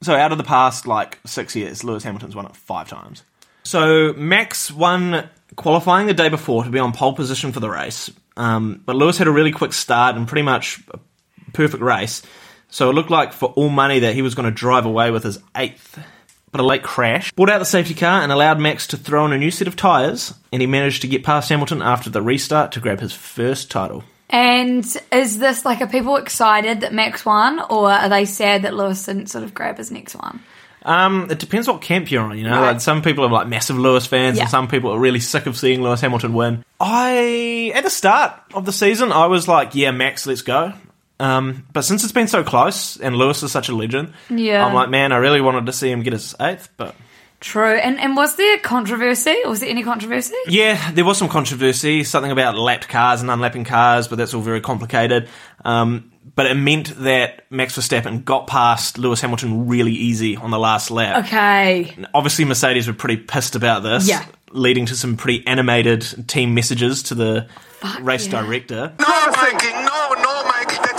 So 0.01 0.13
out 0.15 0.32
of 0.32 0.38
the 0.38 0.43
past 0.43 0.86
like 0.86 1.20
six 1.25 1.55
years, 1.55 1.84
Lewis 1.84 2.03
Hamilton's 2.03 2.36
won 2.36 2.46
it 2.46 2.55
five 2.55 2.89
times. 2.89 3.24
So 3.63 4.13
Max 4.13 4.70
won 4.70 5.29
qualifying 5.55 6.08
the 6.08 6.13
day 6.13 6.29
before 6.29 6.63
to 6.65 6.70
be 6.70 6.79
on 6.79 6.91
pole 6.91 7.13
position 7.13 7.51
for 7.53 7.62
the 7.62 7.70
race, 7.70 8.12
um, 8.36 8.82
but 8.86 8.96
Lewis 8.98 9.17
had 9.17 9.27
a 9.27 9.32
really 9.32 9.51
quick 9.51 9.72
start 9.72 10.15
and 10.17 10.27
pretty 10.27 10.41
much 10.41 10.82
a 10.91 11.00
perfect 11.53 11.82
race. 11.82 12.22
So 12.70 12.89
it 12.89 12.93
looked 12.93 13.10
like 13.12 13.32
for 13.34 13.50
all 13.50 13.70
money 13.70 14.00
that 14.00 14.13
he 14.15 14.22
was 14.22 14.36
going 14.36 14.46
to 14.46 14.51
drive 14.51 14.86
away 14.86 15.10
with 15.12 15.24
his 15.24 15.39
eighth. 15.55 15.98
But 16.51 16.60
a 16.62 16.65
late 16.65 16.84
crash 16.84 17.32
brought 17.32 17.50
out 17.50 17.58
the 17.60 17.65
safety 17.65 17.93
car 17.96 18.22
and 18.22 18.32
allowed 18.32 18.60
Max 18.60 18.86
to 18.88 18.98
throw 18.98 19.25
in 19.25 19.32
a 19.32 19.38
new 19.39 19.50
set 19.51 19.67
of 19.67 19.75
tyres, 19.75 20.34
and 20.51 20.62
he 20.62 20.67
managed 20.67 21.01
to 21.01 21.08
get 21.08 21.24
past 21.24 21.50
Hamilton 21.50 21.82
after 21.82 22.10
the 22.12 22.22
restart 22.22 22.72
to 22.74 22.79
grab 22.79 23.00
his 23.00 23.13
first 23.13 23.72
title. 23.72 24.03
And 24.33 24.83
is 25.11 25.37
this 25.37 25.63
like, 25.63 25.79
are 25.81 25.87
people 25.87 26.15
excited 26.17 26.81
that 26.81 26.91
Max 26.91 27.23
won, 27.23 27.59
or 27.69 27.91
are 27.91 28.09
they 28.09 28.25
sad 28.25 28.63
that 28.63 28.73
Lewis 28.73 29.05
didn't 29.05 29.27
sort 29.27 29.43
of 29.43 29.53
grab 29.53 29.77
his 29.77 29.91
next 29.91 30.15
one? 30.15 30.41
Um, 30.85 31.27
it 31.31 31.39
depends 31.39 31.67
what 31.67 31.81
camp 31.81 32.11
you're 32.11 32.23
on, 32.23 32.37
you 32.37 32.43
know. 32.43 32.51
Right. 32.59 32.71
Like 32.73 32.81
some 32.81 33.01
people 33.03 33.23
are 33.23 33.29
like 33.29 33.47
massive 33.47 33.77
Lewis 33.77 34.05
fans, 34.07 34.35
Yeah. 34.37 34.43
and 34.43 34.49
some 34.51 34.67
people 34.67 34.91
are 34.91 34.99
really 34.99 35.19
sick 35.19 35.45
of 35.45 35.55
seeing 35.55 35.81
Lewis 35.83 36.01
Hamilton 36.01 36.33
win. 36.33 36.65
I 36.81 37.71
at 37.75 37.83
the 37.83 37.89
start 37.89 38.33
of 38.53 38.65
the 38.65 38.73
season, 38.73 39.11
I 39.11 39.27
was 39.27 39.47
like, 39.47 39.75
"Yeah, 39.75 39.91
Max, 39.91 40.25
let's 40.27 40.41
go." 40.41 40.73
Um, 41.19 41.65
but 41.71 41.83
since 41.83 42.03
it's 42.03 42.11
been 42.11 42.27
so 42.27 42.43
close, 42.43 42.97
and 42.97 43.15
Lewis 43.15 43.43
is 43.43 43.51
such 43.51 43.69
a 43.69 43.75
legend, 43.75 44.13
Yeah. 44.29 44.65
I'm 44.65 44.73
like, 44.73 44.89
man, 44.89 45.11
I 45.13 45.17
really 45.17 45.39
wanted 45.41 45.67
to 45.67 45.71
see 45.71 45.89
him 45.89 46.01
get 46.03 46.11
his 46.11 46.35
eighth, 46.41 46.67
but 46.75 46.95
True. 47.43 47.75
And 47.75 48.00
and 48.00 48.15
was 48.15 48.38
there 48.38 48.57
controversy? 48.59 49.35
Or 49.43 49.50
was 49.50 49.59
there 49.59 49.69
any 49.69 49.83
controversy? 49.83 50.33
Yeah, 50.47 50.91
there 50.91 51.03
was 51.03 51.17
some 51.17 51.27
controversy, 51.27 52.05
something 52.05 52.31
about 52.31 52.55
lapped 52.57 52.88
cars 52.88 53.19
and 53.21 53.29
unlapping 53.29 53.65
cars, 53.65 54.07
but 54.07 54.17
that's 54.17 54.33
all 54.33 54.41
very 54.41 54.62
complicated. 54.62 55.27
Um, 55.65 56.12
but 56.35 56.45
it 56.45 56.55
meant 56.55 56.95
that 57.03 57.43
Max 57.51 57.77
Verstappen 57.77 58.23
got 58.23 58.47
past 58.47 58.97
Lewis 58.97 59.19
Hamilton 59.19 59.67
really 59.67 59.91
easy 59.91 60.38
on 60.38 60.51
the 60.51 60.57
last 60.57 60.89
lap. 60.89 61.25
Okay. 61.25 61.93
Obviously, 62.13 62.45
Mercedes 62.45 62.88
were 62.88 62.93
pretty 62.93 63.17
pissed 63.17 63.55
about 63.55 63.83
this, 63.83 64.07
Yeah. 64.07 64.23
leading 64.51 64.85
to 64.85 64.95
some 64.95 65.17
pretty 65.17 65.45
animated 65.45 66.27
team 66.29 66.53
messages 66.53 67.03
to 67.03 67.15
the 67.15 67.47
race 68.01 68.25
yeah. 68.27 68.41
director. 68.41 68.93
No 68.97 69.31
thinking, 69.33 69.82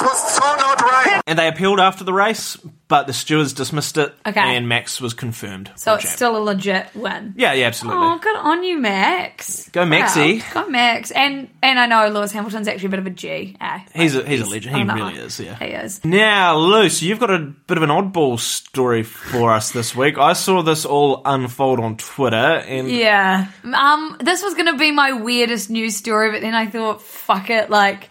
was 0.04 0.32
so 0.34 0.40
not 0.40 0.80
right. 0.80 1.20
And 1.26 1.38
they 1.38 1.48
appealed 1.48 1.80
after 1.80 2.04
the 2.04 2.12
race, 2.12 2.56
but 2.88 3.06
the 3.06 3.12
stewards 3.12 3.52
dismissed 3.54 3.96
it, 3.96 4.14
Okay. 4.26 4.40
and 4.40 4.68
Max 4.68 5.00
was 5.00 5.14
confirmed. 5.14 5.70
So 5.76 5.92
for 5.92 5.94
it's 5.96 6.04
champ. 6.04 6.16
still 6.16 6.36
a 6.36 6.42
legit 6.42 6.86
win. 6.94 7.34
Yeah, 7.36 7.54
yeah, 7.54 7.66
absolutely. 7.66 8.02
Oh, 8.06 8.18
good 8.18 8.36
on 8.36 8.62
you, 8.62 8.78
Max. 8.78 9.68
Go 9.70 9.84
Maxie. 9.86 10.38
Wow, 10.54 10.64
Go 10.64 10.68
Max. 10.68 11.10
And 11.10 11.48
and 11.62 11.78
I 11.80 11.86
know 11.86 12.08
Lewis 12.08 12.32
Hamilton's 12.32 12.68
actually 12.68 12.86
a 12.86 12.90
bit 12.90 12.98
of 13.00 13.06
a 13.06 13.10
G. 13.10 13.56
Eh? 13.60 13.78
He's 13.94 14.14
a- 14.16 14.26
he's 14.28 14.40
a 14.42 14.46
legend. 14.46 14.76
He 14.76 14.80
I 14.82 14.84
know. 14.84 14.94
really 14.94 15.14
is, 15.16 15.40
yeah. 15.40 15.56
He 15.58 15.66
is. 15.66 16.04
Now, 16.04 16.56
Luce, 16.56 17.00
you've 17.02 17.20
got 17.20 17.30
a 17.30 17.38
bit 17.38 17.76
of 17.78 17.82
an 17.82 17.90
oddball 17.90 18.38
story 18.38 19.02
for 19.02 19.52
us 19.52 19.70
this 19.72 19.96
week. 19.96 20.18
I 20.18 20.34
saw 20.34 20.62
this 20.62 20.84
all 20.84 21.22
unfold 21.24 21.80
on 21.80 21.96
Twitter, 21.96 22.36
and 22.36 22.90
Yeah. 22.90 23.46
Um, 23.64 24.16
this 24.20 24.42
was 24.42 24.54
gonna 24.54 24.76
be 24.76 24.90
my 24.90 25.12
weirdest 25.12 25.70
news 25.70 25.96
story, 25.96 26.30
but 26.32 26.42
then 26.42 26.54
I 26.54 26.66
thought, 26.66 27.00
fuck 27.02 27.48
it, 27.50 27.70
like 27.70 28.10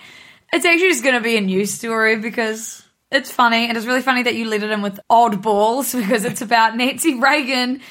it's 0.53 0.65
actually 0.65 0.89
just 0.89 1.03
gonna 1.03 1.19
be 1.19 1.35
a 1.35 1.41
news 1.41 1.73
story 1.73 2.15
because 2.17 2.83
it's 3.11 3.31
funny, 3.31 3.67
and 3.67 3.75
it's 3.75 3.87
really 3.87 4.01
funny 4.03 4.23
that 4.23 4.35
you 4.35 4.47
it 4.63 4.63
in 4.63 4.83
with 4.83 4.99
oddballs 5.09 5.95
because 5.99 6.25
it's 6.25 6.41
about 6.41 6.77
Nancy 6.77 7.15
Reagan 7.15 7.81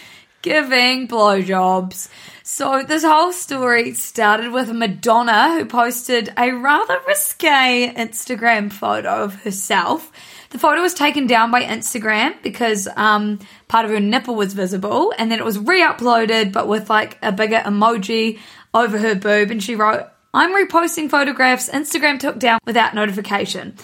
giving 0.42 1.09
blowjobs. 1.09 2.09
So 2.45 2.83
this 2.87 3.04
whole 3.04 3.33
story 3.33 3.95
started 3.95 4.52
with 4.52 4.71
Madonna 4.73 5.54
who 5.59 5.64
posted 5.64 6.33
a 6.37 6.52
rather 6.52 6.99
risque 7.07 7.92
Instagram 7.95 8.73
photo 8.73 9.09
of 9.09 9.42
herself. 9.42 10.11
The 10.50 10.59
photo 10.59 10.83
was 10.83 10.95
taken 10.95 11.26
down 11.26 11.50
by 11.50 11.62
Instagram 11.62 12.40
because 12.42 12.88
um, 12.97 13.38
part 13.69 13.85
of 13.85 13.90
her 13.90 14.00
nipple 14.00 14.35
was 14.37 14.54
visible, 14.54 15.12
and 15.19 15.33
then 15.33 15.38
it 15.40 15.45
was 15.45 15.59
re-uploaded, 15.59 16.52
but 16.52 16.69
with 16.69 16.90
like 16.90 17.19
a 17.23 17.33
bigger 17.33 17.59
emoji 17.59 18.38
over 18.75 18.99
her 18.99 19.14
boob, 19.14 19.50
and 19.50 19.62
she 19.62 19.76
wrote, 19.76 20.07
"I'm 20.34 20.52
reposting 20.52 21.10
photographs 21.10 21.68
Instagram 21.68 22.18
took 22.18 22.38
down 22.38 22.58
without 22.64 22.94
notification." 22.94 23.74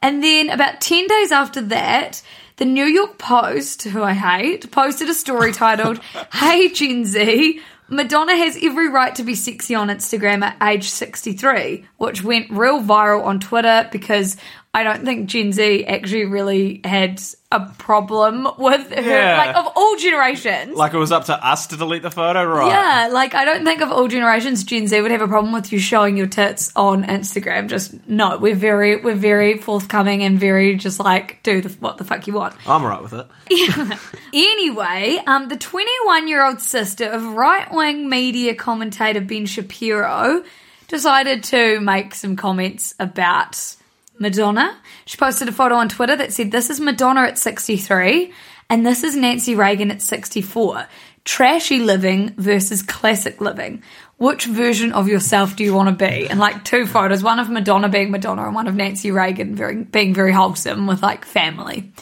And 0.00 0.22
then 0.22 0.48
about 0.50 0.80
ten 0.80 1.06
days 1.06 1.32
after 1.32 1.60
that, 1.60 2.22
the 2.58 2.64
New 2.64 2.84
York 2.84 3.18
Post, 3.18 3.84
who 3.84 4.02
I 4.02 4.12
hate, 4.12 4.70
posted 4.70 5.08
a 5.08 5.14
story 5.14 5.52
titled, 5.52 5.98
Hey 6.32 6.68
Gen 6.68 7.04
Z, 7.04 7.60
Madonna 7.88 8.36
has 8.36 8.58
every 8.62 8.88
right 8.90 9.14
to 9.14 9.22
be 9.24 9.34
sexy 9.34 9.74
on 9.74 9.88
Instagram 9.88 10.42
at 10.42 10.56
age 10.62 10.90
63, 10.90 11.86
which 11.96 12.22
went 12.22 12.50
real 12.50 12.82
viral 12.82 13.24
on 13.24 13.40
Twitter 13.40 13.88
because 13.90 14.36
I 14.74 14.82
don't 14.82 15.04
think 15.06 15.30
Gen 15.30 15.52
Z 15.52 15.86
actually 15.86 16.26
really 16.26 16.82
had 16.84 17.22
a 17.50 17.60
problem 17.78 18.46
with 18.58 18.90
her, 18.92 19.00
Yeah. 19.00 19.38
like 19.38 19.56
of 19.56 19.72
all 19.74 19.96
generations. 19.96 20.76
like 20.76 20.92
it 20.92 20.98
was 20.98 21.10
up 21.10 21.24
to 21.24 21.34
us 21.46 21.68
to 21.68 21.78
delete 21.78 22.02
the 22.02 22.10
photo, 22.10 22.44
right? 22.44 22.68
Yeah, 22.68 23.08
like 23.10 23.34
I 23.34 23.46
don't 23.46 23.64
think 23.64 23.80
of 23.80 23.90
all 23.90 24.06
generations 24.06 24.64
Gen 24.64 24.86
Z 24.86 25.00
would 25.00 25.10
have 25.10 25.22
a 25.22 25.26
problem 25.26 25.54
with 25.54 25.72
you 25.72 25.78
showing 25.78 26.18
your 26.18 26.26
tits 26.26 26.70
on 26.76 27.04
Instagram. 27.04 27.68
Just 27.68 27.94
no, 28.06 28.36
we're 28.36 28.54
very 28.54 28.96
we're 28.96 29.14
very 29.14 29.56
forthcoming 29.56 30.22
and 30.22 30.38
very 30.38 30.76
just 30.76 31.00
like 31.00 31.42
do 31.42 31.62
the, 31.62 31.70
what 31.80 31.96
the 31.96 32.04
fuck 32.04 32.26
you 32.26 32.34
want. 32.34 32.47
I'm 32.66 32.82
alright 32.82 33.02
with 33.02 33.14
it. 33.14 33.98
Anyway, 34.32 35.18
um, 35.26 35.48
the 35.48 35.56
21 35.56 36.28
year 36.28 36.44
old 36.44 36.60
sister 36.60 37.06
of 37.06 37.24
right 37.24 37.72
wing 37.72 38.08
media 38.08 38.54
commentator 38.54 39.20
Ben 39.20 39.46
Shapiro 39.46 40.44
decided 40.86 41.44
to 41.44 41.80
make 41.80 42.14
some 42.14 42.36
comments 42.36 42.94
about 42.98 43.76
Madonna. 44.18 44.76
She 45.06 45.16
posted 45.16 45.48
a 45.48 45.52
photo 45.52 45.76
on 45.76 45.88
Twitter 45.88 46.16
that 46.16 46.32
said, 46.32 46.50
This 46.50 46.70
is 46.70 46.80
Madonna 46.80 47.22
at 47.22 47.38
63, 47.38 48.32
and 48.68 48.84
this 48.84 49.02
is 49.02 49.16
Nancy 49.16 49.54
Reagan 49.54 49.90
at 49.90 50.02
64. 50.02 50.86
Trashy 51.24 51.78
living 51.80 52.34
versus 52.36 52.82
classic 52.82 53.40
living. 53.40 53.82
Which 54.16 54.46
version 54.46 54.92
of 54.92 55.08
yourself 55.08 55.56
do 55.56 55.62
you 55.64 55.74
want 55.74 55.90
to 55.90 56.06
be? 56.06 56.28
And 56.28 56.40
like 56.40 56.64
two 56.64 56.86
photos, 56.86 57.22
one 57.22 57.38
of 57.38 57.50
Madonna 57.50 57.88
being 57.88 58.10
Madonna 58.10 58.46
and 58.46 58.54
one 58.54 58.66
of 58.66 58.74
Nancy 58.74 59.10
Reagan 59.10 59.54
very, 59.54 59.76
being 59.84 60.14
very 60.14 60.32
wholesome 60.32 60.86
with 60.86 61.02
like 61.02 61.24
family. 61.24 61.92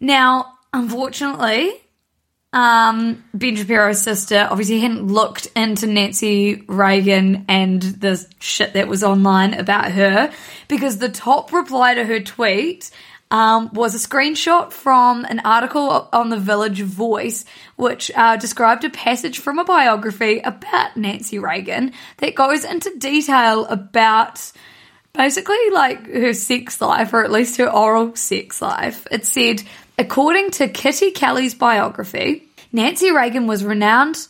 Now, 0.00 0.58
unfortunately, 0.72 1.72
um, 2.52 3.22
Ben 3.32 3.54
Shapiro's 3.54 4.02
sister 4.02 4.48
obviously 4.50 4.80
hadn't 4.80 5.06
looked 5.06 5.46
into 5.54 5.86
Nancy 5.86 6.64
Reagan 6.66 7.44
and 7.48 7.80
the 7.80 8.26
shit 8.40 8.72
that 8.72 8.88
was 8.88 9.04
online 9.04 9.54
about 9.54 9.92
her 9.92 10.32
because 10.66 10.98
the 10.98 11.08
top 11.08 11.52
reply 11.52 11.94
to 11.94 12.04
her 12.04 12.20
tweet 12.20 12.90
um, 13.30 13.70
was 13.72 13.94
a 13.94 14.08
screenshot 14.08 14.72
from 14.72 15.24
an 15.24 15.40
article 15.40 16.08
on 16.12 16.30
the 16.30 16.36
Village 16.36 16.80
Voice, 16.80 17.44
which 17.76 18.10
uh, 18.16 18.36
described 18.36 18.84
a 18.84 18.90
passage 18.90 19.38
from 19.38 19.60
a 19.60 19.64
biography 19.64 20.40
about 20.40 20.96
Nancy 20.96 21.38
Reagan 21.38 21.92
that 22.16 22.34
goes 22.34 22.64
into 22.64 22.92
detail 22.98 23.66
about 23.66 24.50
basically 25.12 25.70
like 25.72 26.06
her 26.08 26.32
sex 26.32 26.80
life, 26.80 27.12
or 27.12 27.22
at 27.22 27.30
least 27.30 27.58
her 27.58 27.70
oral 27.70 28.16
sex 28.16 28.60
life. 28.60 29.06
It 29.12 29.24
said, 29.26 29.62
according 30.00 30.50
to 30.50 30.66
Kitty 30.66 31.10
Kelley's 31.10 31.54
biography, 31.54 32.48
Nancy 32.72 33.12
Reagan 33.12 33.46
was 33.46 33.62
renowned 33.62 34.26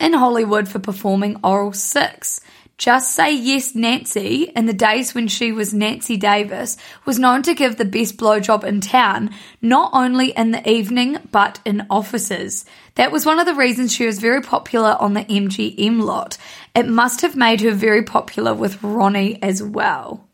in 0.00 0.14
Hollywood 0.14 0.66
for 0.66 0.78
performing 0.78 1.38
oral 1.44 1.74
sex. 1.74 2.40
Just 2.78 3.14
Say 3.14 3.34
Yes 3.34 3.74
Nancy, 3.74 4.44
in 4.56 4.64
the 4.64 4.72
days 4.72 5.14
when 5.14 5.28
she 5.28 5.52
was 5.52 5.74
Nancy 5.74 6.16
Davis, 6.16 6.78
was 7.04 7.18
known 7.18 7.42
to 7.42 7.54
give 7.54 7.76
the 7.76 7.84
best 7.84 8.16
blowjob 8.16 8.64
in 8.64 8.80
town, 8.80 9.30
not 9.60 9.90
only 9.92 10.30
in 10.30 10.52
the 10.52 10.68
evening, 10.68 11.18
but 11.30 11.60
in 11.66 11.86
offices. 11.90 12.64
That 12.94 13.12
was 13.12 13.26
one 13.26 13.38
of 13.38 13.44
the 13.46 13.54
reasons 13.54 13.92
she 13.92 14.06
was 14.06 14.18
very 14.18 14.40
popular 14.40 14.96
on 14.98 15.12
the 15.12 15.24
MGM 15.24 16.00
lot. 16.02 16.38
It 16.74 16.88
must 16.88 17.20
have 17.20 17.36
made 17.36 17.60
her 17.60 17.72
very 17.72 18.04
popular 18.04 18.54
with 18.54 18.82
Ronnie 18.82 19.40
as 19.42 19.62
well. 19.62 20.26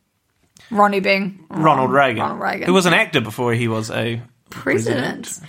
Ronnie 0.70 1.00
being 1.00 1.44
Ronald 1.50 1.90
Reagan, 1.90 2.22
Ronald 2.22 2.40
Reagan. 2.40 2.66
who 2.68 2.72
was 2.72 2.86
an 2.86 2.94
actor 2.94 3.20
before 3.20 3.52
he 3.52 3.66
was 3.66 3.90
a 3.90 4.22
president. 4.50 5.40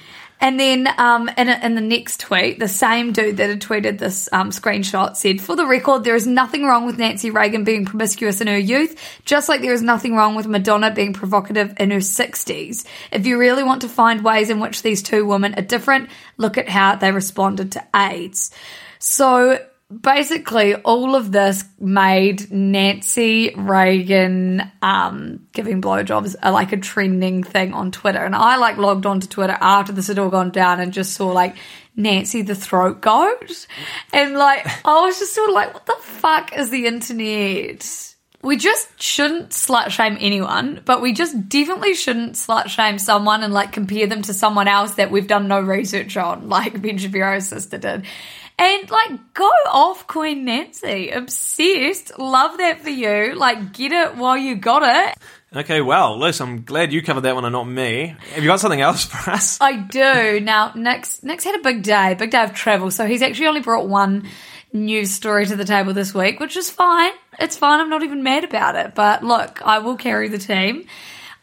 And 0.41 0.59
then 0.59 0.87
um, 0.97 1.29
in, 1.37 1.49
in 1.49 1.75
the 1.75 1.81
next 1.81 2.19
tweet, 2.19 2.57
the 2.57 2.67
same 2.67 3.13
dude 3.13 3.37
that 3.37 3.49
had 3.49 3.61
tweeted 3.61 3.99
this 3.99 4.27
um, 4.31 4.49
screenshot 4.49 5.15
said, 5.15 5.39
For 5.39 5.55
the 5.55 5.67
record, 5.67 6.03
there 6.03 6.15
is 6.15 6.25
nothing 6.25 6.65
wrong 6.65 6.87
with 6.87 6.97
Nancy 6.97 7.29
Reagan 7.29 7.63
being 7.63 7.85
promiscuous 7.85 8.41
in 8.41 8.47
her 8.47 8.57
youth, 8.57 8.99
just 9.23 9.47
like 9.47 9.61
there 9.61 9.71
is 9.71 9.83
nothing 9.83 10.15
wrong 10.15 10.33
with 10.33 10.47
Madonna 10.47 10.91
being 10.91 11.13
provocative 11.13 11.75
in 11.79 11.91
her 11.91 11.99
60s. 11.99 12.85
If 13.11 13.27
you 13.27 13.37
really 13.37 13.63
want 13.63 13.83
to 13.83 13.89
find 13.89 14.23
ways 14.23 14.49
in 14.49 14.59
which 14.59 14.81
these 14.81 15.03
two 15.03 15.27
women 15.27 15.53
are 15.59 15.61
different, 15.61 16.09
look 16.37 16.57
at 16.57 16.67
how 16.67 16.95
they 16.95 17.11
responded 17.11 17.73
to 17.73 17.87
AIDS. 17.95 18.49
So 18.97 19.59
basically 19.99 20.75
all 20.75 21.15
of 21.15 21.31
this 21.31 21.63
made 21.79 22.51
Nancy 22.51 23.53
Reagan 23.55 24.71
um, 24.81 25.47
giving 25.53 25.81
blowjobs 25.81 26.35
a, 26.41 26.51
like 26.51 26.71
a 26.71 26.77
trending 26.77 27.43
thing 27.43 27.73
on 27.73 27.91
Twitter. 27.91 28.23
And 28.23 28.35
I 28.35 28.57
like 28.57 28.77
logged 28.77 29.05
onto 29.05 29.27
Twitter 29.27 29.57
after 29.59 29.91
this 29.91 30.07
had 30.07 30.19
all 30.19 30.29
gone 30.29 30.51
down 30.51 30.79
and 30.79 30.93
just 30.93 31.13
saw 31.13 31.27
like 31.31 31.55
Nancy 31.95 32.41
the 32.41 32.55
throat 32.55 33.01
goat. 33.01 33.67
And 34.13 34.33
like 34.33 34.65
I 34.85 35.01
was 35.01 35.19
just 35.19 35.35
sort 35.35 35.49
of 35.49 35.55
like, 35.55 35.73
what 35.73 35.85
the 35.85 35.97
fuck 35.99 36.57
is 36.57 36.69
the 36.69 36.87
internet? 36.87 38.11
we 38.43 38.57
just 38.57 38.99
shouldn't 38.99 39.49
slut 39.49 39.89
shame 39.91 40.17
anyone, 40.19 40.81
but 40.85 41.01
we 41.01 41.13
just 41.13 41.47
definitely 41.47 41.93
shouldn't 41.93 42.33
slut 42.33 42.69
shame 42.69 42.97
someone 42.97 43.43
and 43.43 43.53
like 43.53 43.71
compare 43.71 44.07
them 44.07 44.23
to 44.23 44.33
someone 44.33 44.67
else 44.67 44.95
that 44.95 45.11
we've 45.11 45.27
done 45.27 45.47
no 45.47 45.61
research 45.61 46.17
on, 46.17 46.49
like 46.49 46.81
Ben 46.81 46.97
Shapiro's 46.97 47.47
sister 47.47 47.77
did. 47.77 48.05
And 48.61 48.91
like, 48.91 49.33
go 49.33 49.49
off, 49.71 50.05
Queen 50.05 50.45
Nancy. 50.45 51.09
Obsessed. 51.09 52.19
Love 52.19 52.59
that 52.59 52.81
for 52.81 52.91
you. 52.91 53.33
Like, 53.33 53.73
get 53.73 53.91
it 53.91 54.15
while 54.15 54.37
you 54.37 54.55
got 54.55 54.83
it. 54.83 55.17
Okay, 55.55 55.81
well, 55.81 56.19
Liz, 56.19 56.39
I'm 56.39 56.61
glad 56.61 56.93
you 56.93 57.01
covered 57.01 57.21
that 57.21 57.33
one 57.33 57.43
and 57.43 57.53
not 57.53 57.63
me. 57.63 58.15
Have 58.33 58.43
you 58.43 58.47
got 58.47 58.59
something 58.59 58.79
else 58.79 59.05
for 59.05 59.31
us? 59.31 59.57
I 59.61 59.77
do. 59.77 60.39
Now, 60.41 60.73
Nick's, 60.75 61.23
Nick's 61.23 61.43
had 61.43 61.59
a 61.59 61.63
big 61.63 61.81
day, 61.81 62.13
big 62.13 62.29
day 62.29 62.43
of 62.43 62.53
travel. 62.53 62.91
So 62.91 63.07
he's 63.07 63.23
actually 63.23 63.47
only 63.47 63.61
brought 63.61 63.87
one 63.87 64.29
news 64.71 65.09
story 65.09 65.47
to 65.47 65.55
the 65.55 65.65
table 65.65 65.93
this 65.93 66.13
week, 66.13 66.39
which 66.39 66.55
is 66.55 66.69
fine. 66.69 67.13
It's 67.39 67.57
fine. 67.57 67.79
I'm 67.79 67.89
not 67.89 68.03
even 68.03 68.21
mad 68.21 68.43
about 68.43 68.75
it. 68.75 68.93
But 68.93 69.23
look, 69.23 69.59
I 69.63 69.79
will 69.79 69.97
carry 69.97 70.27
the 70.27 70.37
team. 70.37 70.85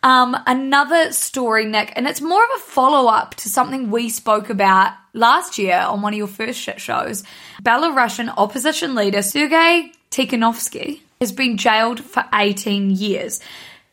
Um, 0.02 0.36
another 0.46 1.12
story, 1.12 1.64
Nick, 1.64 1.92
and 1.96 2.06
it's 2.06 2.20
more 2.20 2.42
of 2.42 2.50
a 2.56 2.60
follow 2.60 3.08
up 3.08 3.34
to 3.36 3.48
something 3.48 3.90
we 3.90 4.08
spoke 4.08 4.48
about 4.48 4.92
last 5.12 5.58
year 5.58 5.76
on 5.78 6.02
one 6.02 6.12
of 6.12 6.18
your 6.18 6.28
first 6.28 6.60
shit 6.60 6.80
shows. 6.80 7.24
Belarusian 7.62 8.32
opposition 8.36 8.94
leader 8.94 9.22
Sergei 9.22 9.92
Tikhanovsky 10.10 11.00
has 11.20 11.32
been 11.32 11.56
jailed 11.56 11.98
for 12.00 12.24
18 12.32 12.90
years. 12.90 13.40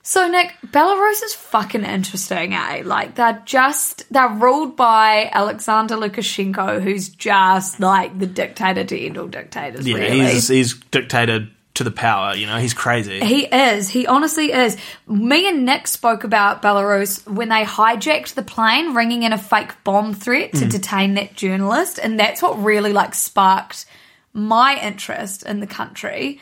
So, 0.03 0.27
Nick, 0.27 0.53
Belarus 0.67 1.23
is 1.23 1.33
fucking 1.33 1.83
interesting, 1.83 2.53
eh? 2.53 2.83
Like, 2.85 3.15
they're 3.15 3.41
just, 3.43 4.03
they're 4.13 4.29
ruled 4.29 4.75
by 4.75 5.31
Alexander 5.33 5.95
Lukashenko, 5.95 6.79
who's 6.83 7.09
just 7.09 7.79
like 7.79 8.19
the 8.19 8.27
dictator 8.27 8.83
to 8.83 8.99
end 8.99 9.17
all 9.17 9.25
dictators, 9.27 9.87
Yeah, 9.87 9.95
really. 9.97 10.19
he's 10.27 10.47
he's 10.47 10.75
dictated 10.91 11.49
to 11.75 11.83
the 11.83 11.91
power. 11.91 12.35
You 12.35 12.47
know, 12.47 12.57
he's 12.57 12.73
crazy. 12.73 13.19
He 13.19 13.45
is. 13.45 13.89
He 13.89 14.07
honestly 14.07 14.51
is. 14.51 14.77
Me 15.07 15.47
and 15.47 15.65
Nick 15.65 15.87
spoke 15.87 16.23
about 16.23 16.61
Belarus 16.61 17.25
when 17.27 17.49
they 17.49 17.63
hijacked 17.63 18.33
the 18.33 18.43
plane, 18.43 18.93
ringing 18.93 19.23
in 19.23 19.33
a 19.33 19.37
fake 19.37 19.83
bomb 19.83 20.13
threat 20.13 20.53
to 20.53 20.65
hmm. 20.65 20.69
detain 20.69 21.13
that 21.15 21.35
journalist, 21.35 21.99
and 22.01 22.19
that's 22.19 22.41
what 22.41 22.61
really 22.61 22.93
like 22.93 23.13
sparked 23.13 23.85
my 24.33 24.79
interest 24.81 25.43
in 25.43 25.59
the 25.59 25.67
country. 25.67 26.39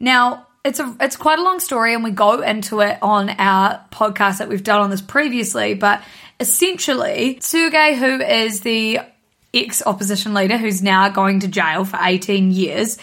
Now, 0.00 0.46
it's 0.64 0.80
a 0.80 0.96
it's 1.00 1.16
quite 1.16 1.38
a 1.38 1.42
long 1.42 1.60
story, 1.60 1.94
and 1.94 2.02
we 2.02 2.10
go 2.10 2.40
into 2.40 2.80
it 2.80 2.98
on 3.02 3.30
our 3.30 3.84
podcast 3.90 4.38
that 4.38 4.48
we've 4.48 4.64
done 4.64 4.80
on 4.80 4.90
this 4.90 5.00
previously. 5.00 5.74
But 5.74 6.02
essentially, 6.40 7.38
Sergei, 7.40 7.94
who 7.94 8.20
is 8.20 8.60
the 8.60 9.00
ex 9.54 9.82
opposition 9.84 10.34
leader 10.34 10.58
who's 10.58 10.82
now 10.82 11.08
going 11.08 11.40
to 11.40 11.48
jail 11.48 11.84
for 11.84 11.98
18 12.00 12.50
years. 12.50 12.98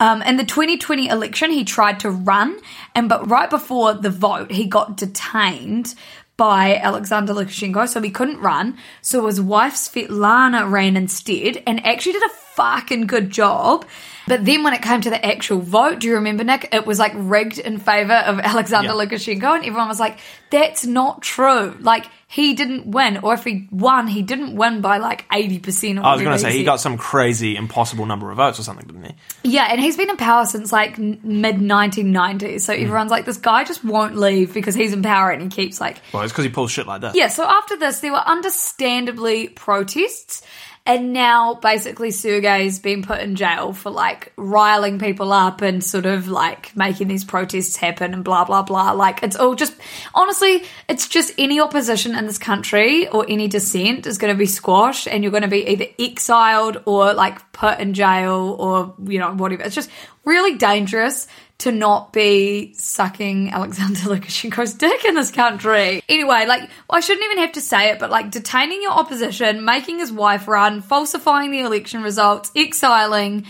Um, 0.00 0.22
in 0.22 0.36
the 0.36 0.44
2020 0.44 1.08
election, 1.08 1.50
he 1.50 1.64
tried 1.64 2.00
to 2.00 2.10
run, 2.10 2.58
and 2.94 3.08
but 3.08 3.28
right 3.28 3.50
before 3.50 3.94
the 3.94 4.10
vote, 4.10 4.50
he 4.52 4.66
got 4.66 4.96
detained 4.96 5.94
by 6.36 6.76
Alexander 6.76 7.32
Lukashenko, 7.34 7.88
so 7.88 8.00
he 8.00 8.10
couldn't 8.10 8.38
run. 8.38 8.78
So 9.02 9.26
his 9.26 9.40
wife 9.40 9.74
Svetlana 9.74 10.70
ran 10.70 10.96
instead, 10.96 11.62
and 11.66 11.84
actually 11.84 12.12
did 12.12 12.22
a 12.22 12.28
fucking 12.54 13.06
good 13.06 13.30
job. 13.30 13.84
But 14.28 14.44
then 14.44 14.62
when 14.62 14.72
it 14.72 14.82
came 14.82 15.00
to 15.00 15.10
the 15.10 15.24
actual 15.24 15.58
vote, 15.58 15.98
do 16.00 16.06
you 16.06 16.14
remember, 16.14 16.44
Nick? 16.44 16.68
It 16.72 16.86
was 16.86 16.98
like 17.00 17.12
rigged 17.16 17.58
in 17.58 17.78
favor 17.78 18.12
of 18.12 18.38
Alexander 18.38 18.90
Yeah. 18.90 19.04
Lukashenko, 19.04 19.56
and 19.56 19.64
everyone 19.64 19.88
was 19.88 19.98
like, 19.98 20.18
"That's 20.50 20.86
not 20.86 21.22
true. 21.22 21.76
Like 21.80 22.06
he 22.30 22.52
didn't 22.52 22.86
win, 22.86 23.16
or 23.22 23.32
if 23.32 23.44
he 23.44 23.66
won, 23.70 24.06
he 24.06 24.20
didn't 24.20 24.54
win 24.54 24.82
by 24.82 24.98
like 24.98 25.24
eighty 25.32 25.58
percent." 25.58 25.98
I 25.98 26.12
was 26.12 26.22
going 26.22 26.36
to 26.36 26.38
say 26.38 26.52
he 26.52 26.62
got 26.62 26.78
some 26.78 26.98
crazy, 26.98 27.56
impossible 27.56 28.04
number 28.04 28.30
of 28.30 28.36
votes 28.36 28.60
or 28.60 28.62
something, 28.62 28.86
didn't 28.86 29.04
he? 29.04 29.14
yeah, 29.44 29.68
and 29.70 29.80
he's 29.80 29.96
been 29.96 30.10
in 30.10 30.18
power 30.18 30.44
since 30.44 30.70
like 30.70 30.98
mid 30.98 31.56
1990s. 31.56 32.60
So 32.60 32.76
hmm. 32.76 32.82
everyone's 32.82 33.10
like, 33.10 33.24
this 33.24 33.38
guy 33.38 33.64
just 33.64 33.82
won't 33.82 34.16
leave 34.16 34.52
because 34.52 34.74
he's 34.74 34.92
in 34.92 35.02
power 35.02 35.30
and 35.30 35.40
he 35.40 35.48
keeps 35.48 35.80
like. 35.80 36.02
Well, 36.12 36.22
it's 36.22 36.32
because 36.32 36.44
he 36.44 36.50
pulls 36.50 36.70
shit 36.70 36.86
like 36.86 37.00
that. 37.00 37.16
Yeah, 37.16 37.28
so 37.28 37.44
after 37.44 37.78
this, 37.78 38.00
there 38.00 38.12
were 38.12 38.18
understandably 38.18 39.48
protests. 39.48 40.42
And 40.88 41.12
now 41.12 41.52
basically 41.52 42.10
Sergei's 42.10 42.78
been 42.78 43.02
put 43.02 43.20
in 43.20 43.36
jail 43.36 43.74
for 43.74 43.90
like 43.90 44.32
riling 44.38 44.98
people 44.98 45.34
up 45.34 45.60
and 45.60 45.84
sort 45.84 46.06
of 46.06 46.28
like 46.28 46.74
making 46.74 47.08
these 47.08 47.24
protests 47.24 47.76
happen 47.76 48.14
and 48.14 48.24
blah, 48.24 48.46
blah, 48.46 48.62
blah. 48.62 48.92
Like 48.92 49.22
it's 49.22 49.36
all 49.36 49.54
just, 49.54 49.74
honestly, 50.14 50.64
it's 50.88 51.06
just 51.06 51.34
any 51.36 51.60
opposition 51.60 52.14
in 52.14 52.24
this 52.24 52.38
country 52.38 53.06
or 53.06 53.26
any 53.28 53.48
dissent 53.48 54.06
is 54.06 54.16
going 54.16 54.32
to 54.32 54.38
be 54.38 54.46
squashed 54.46 55.06
and 55.06 55.22
you're 55.22 55.30
going 55.30 55.42
to 55.42 55.48
be 55.48 55.68
either 55.68 55.84
exiled 55.98 56.82
or 56.86 57.12
like 57.12 57.52
put 57.52 57.80
in 57.80 57.92
jail 57.92 58.56
or, 58.58 58.94
you 59.06 59.18
know, 59.18 59.34
whatever. 59.34 59.64
It's 59.64 59.74
just 59.74 59.90
really 60.24 60.56
dangerous 60.56 61.26
to 61.58 61.72
not 61.72 62.12
be 62.12 62.72
sucking 62.74 63.50
Alexander 63.50 64.00
Lukashenko's 64.00 64.74
dick 64.74 65.04
in 65.04 65.14
this 65.14 65.30
country. 65.30 66.02
Anyway, 66.08 66.46
like, 66.46 66.70
I 66.88 67.00
shouldn't 67.00 67.24
even 67.24 67.38
have 67.38 67.52
to 67.52 67.60
say 67.60 67.90
it, 67.90 67.98
but 67.98 68.10
like 68.10 68.30
detaining 68.30 68.82
your 68.82 68.92
opposition, 68.92 69.64
making 69.64 69.98
his 69.98 70.12
wife 70.12 70.46
run, 70.46 70.82
falsifying 70.82 71.50
the 71.50 71.60
election 71.60 72.02
results, 72.02 72.52
exiling 72.54 73.46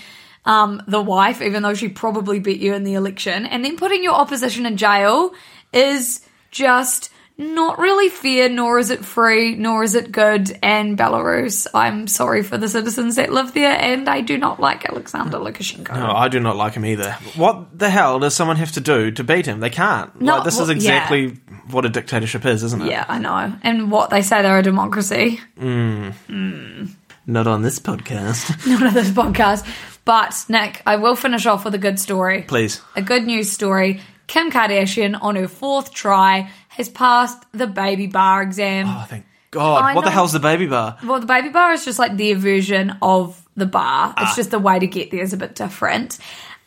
um, 0.47 0.83
the 0.88 1.03
wife, 1.03 1.42
even 1.42 1.62
though 1.62 1.75
she 1.75 1.88
probably 1.88 2.40
beat 2.40 2.61
you 2.61 2.73
in 2.75 2.85
the 2.85 2.94
election, 2.94 3.44
and 3.44 3.62
then 3.62 3.77
putting 3.77 4.03
your 4.03 4.14
opposition 4.14 4.64
in 4.64 4.79
jail 4.79 5.35
is 5.75 6.27
just 6.51 7.11
not 7.38 7.79
really 7.79 8.09
fair, 8.09 8.48
nor 8.48 8.81
is 8.81 8.90
it 8.90 9.05
free, 9.05 9.55
nor 9.55 9.85
is 9.85 9.94
it 9.94 10.11
good. 10.11 10.59
And 10.61 10.98
Belarus, 10.98 11.68
I'm 11.72 12.09
sorry 12.09 12.42
for 12.42 12.59
the 12.59 12.68
citizens 12.68 13.14
that 13.14 13.33
live 13.33 13.55
there, 13.55 13.70
and 13.70 14.09
I 14.09 14.22
do 14.22 14.37
not 14.37 14.59
like 14.59 14.85
Alexander 14.88 15.38
Lukashenko. 15.38 15.94
No, 15.94 16.11
I 16.11 16.27
do 16.27 16.40
not 16.40 16.57
like 16.57 16.74
him 16.74 16.85
either. 16.85 17.12
What 17.37 17.79
the 17.79 17.90
hell 17.90 18.18
does 18.18 18.35
someone 18.35 18.57
have 18.57 18.72
to 18.72 18.81
do 18.81 19.12
to 19.12 19.22
beat 19.22 19.46
him? 19.46 19.61
They 19.61 19.70
can't. 19.70 20.20
No, 20.20 20.37
like, 20.37 20.44
this 20.44 20.59
is 20.59 20.68
exactly 20.68 21.38
what 21.70 21.85
a 21.85 21.88
dictatorship 21.88 22.44
is, 22.44 22.64
isn't 22.64 22.83
it? 22.83 22.90
Yeah, 22.90 23.05
I 23.09 23.18
know. 23.18 23.55
And 23.62 23.92
what 23.92 24.11
they 24.11 24.22
say 24.22 24.42
they're 24.42 24.59
a 24.59 24.62
democracy. 24.62 25.40
Hmm. 25.59 26.11
Hmm. 26.27 26.87
Not 27.24 27.46
on 27.46 27.62
this 27.62 27.79
podcast. 27.79 28.66
Not 28.66 28.83
on 28.83 28.94
this 28.94 29.11
podcast. 29.11 29.64
But, 30.05 30.44
Nick, 30.48 30.83
I 30.87 30.96
will 30.96 31.14
finish 31.14 31.44
off 31.46 31.64
with 31.64 31.74
a 31.74 31.79
good 31.79 32.01
story. 32.01 32.42
Please. 32.42 32.81
A 32.96 33.03
good 33.03 33.24
news 33.24 33.53
story. 33.53 34.01
Kim 34.29 34.51
Kardashian, 34.53 35.19
on 35.21 35.35
her 35.35 35.49
fourth 35.49 35.93
try, 35.93 36.51
has 36.69 36.88
passed 36.88 37.43
the 37.53 37.67
baby 37.67 38.07
bar 38.07 38.43
exam. 38.43 38.87
Oh, 38.88 39.05
thank 39.09 39.27
God. 39.51 39.83
I 39.83 39.95
what 39.95 40.05
the 40.05 40.11
hell's 40.12 40.33
the 40.33 40.38
baby 40.38 40.67
bar? 40.67 40.97
Well, 41.05 41.19
the 41.19 41.27
baby 41.27 41.49
bar 41.49 41.73
is 41.73 41.85
just 41.85 41.99
like 41.99 42.17
their 42.17 42.37
version 42.37 42.97
of 43.03 43.43
the 43.57 43.67
bar. 43.67 44.14
Ah. 44.17 44.23
It's 44.29 44.37
just 44.37 44.51
the 44.53 44.59
way 44.61 44.79
to 44.79 44.87
get 44.87 45.11
there 45.11 45.23
is 45.23 45.33
a 45.33 45.37
bit 45.37 45.55
different. 45.57 46.19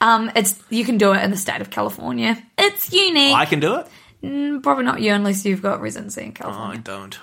Um, 0.01 0.31
it's 0.35 0.59
you 0.69 0.83
can 0.83 0.97
do 0.97 1.13
it 1.13 1.23
in 1.23 1.29
the 1.31 1.37
state 1.37 1.61
of 1.61 1.69
California. 1.69 2.35
It's 2.57 2.91
unique. 2.91 3.35
I 3.35 3.45
can 3.45 3.59
do 3.59 3.75
it? 3.75 3.87
Mm, 4.23 4.61
Probably 4.63 4.83
not 4.83 4.99
you 5.01 5.13
unless 5.13 5.45
you've 5.45 5.61
got 5.61 5.79
residency 5.81 6.21
in 6.23 6.29
Oh, 6.29 6.33
California. 6.33 6.77
I 6.79 6.81
don't. 6.81 7.19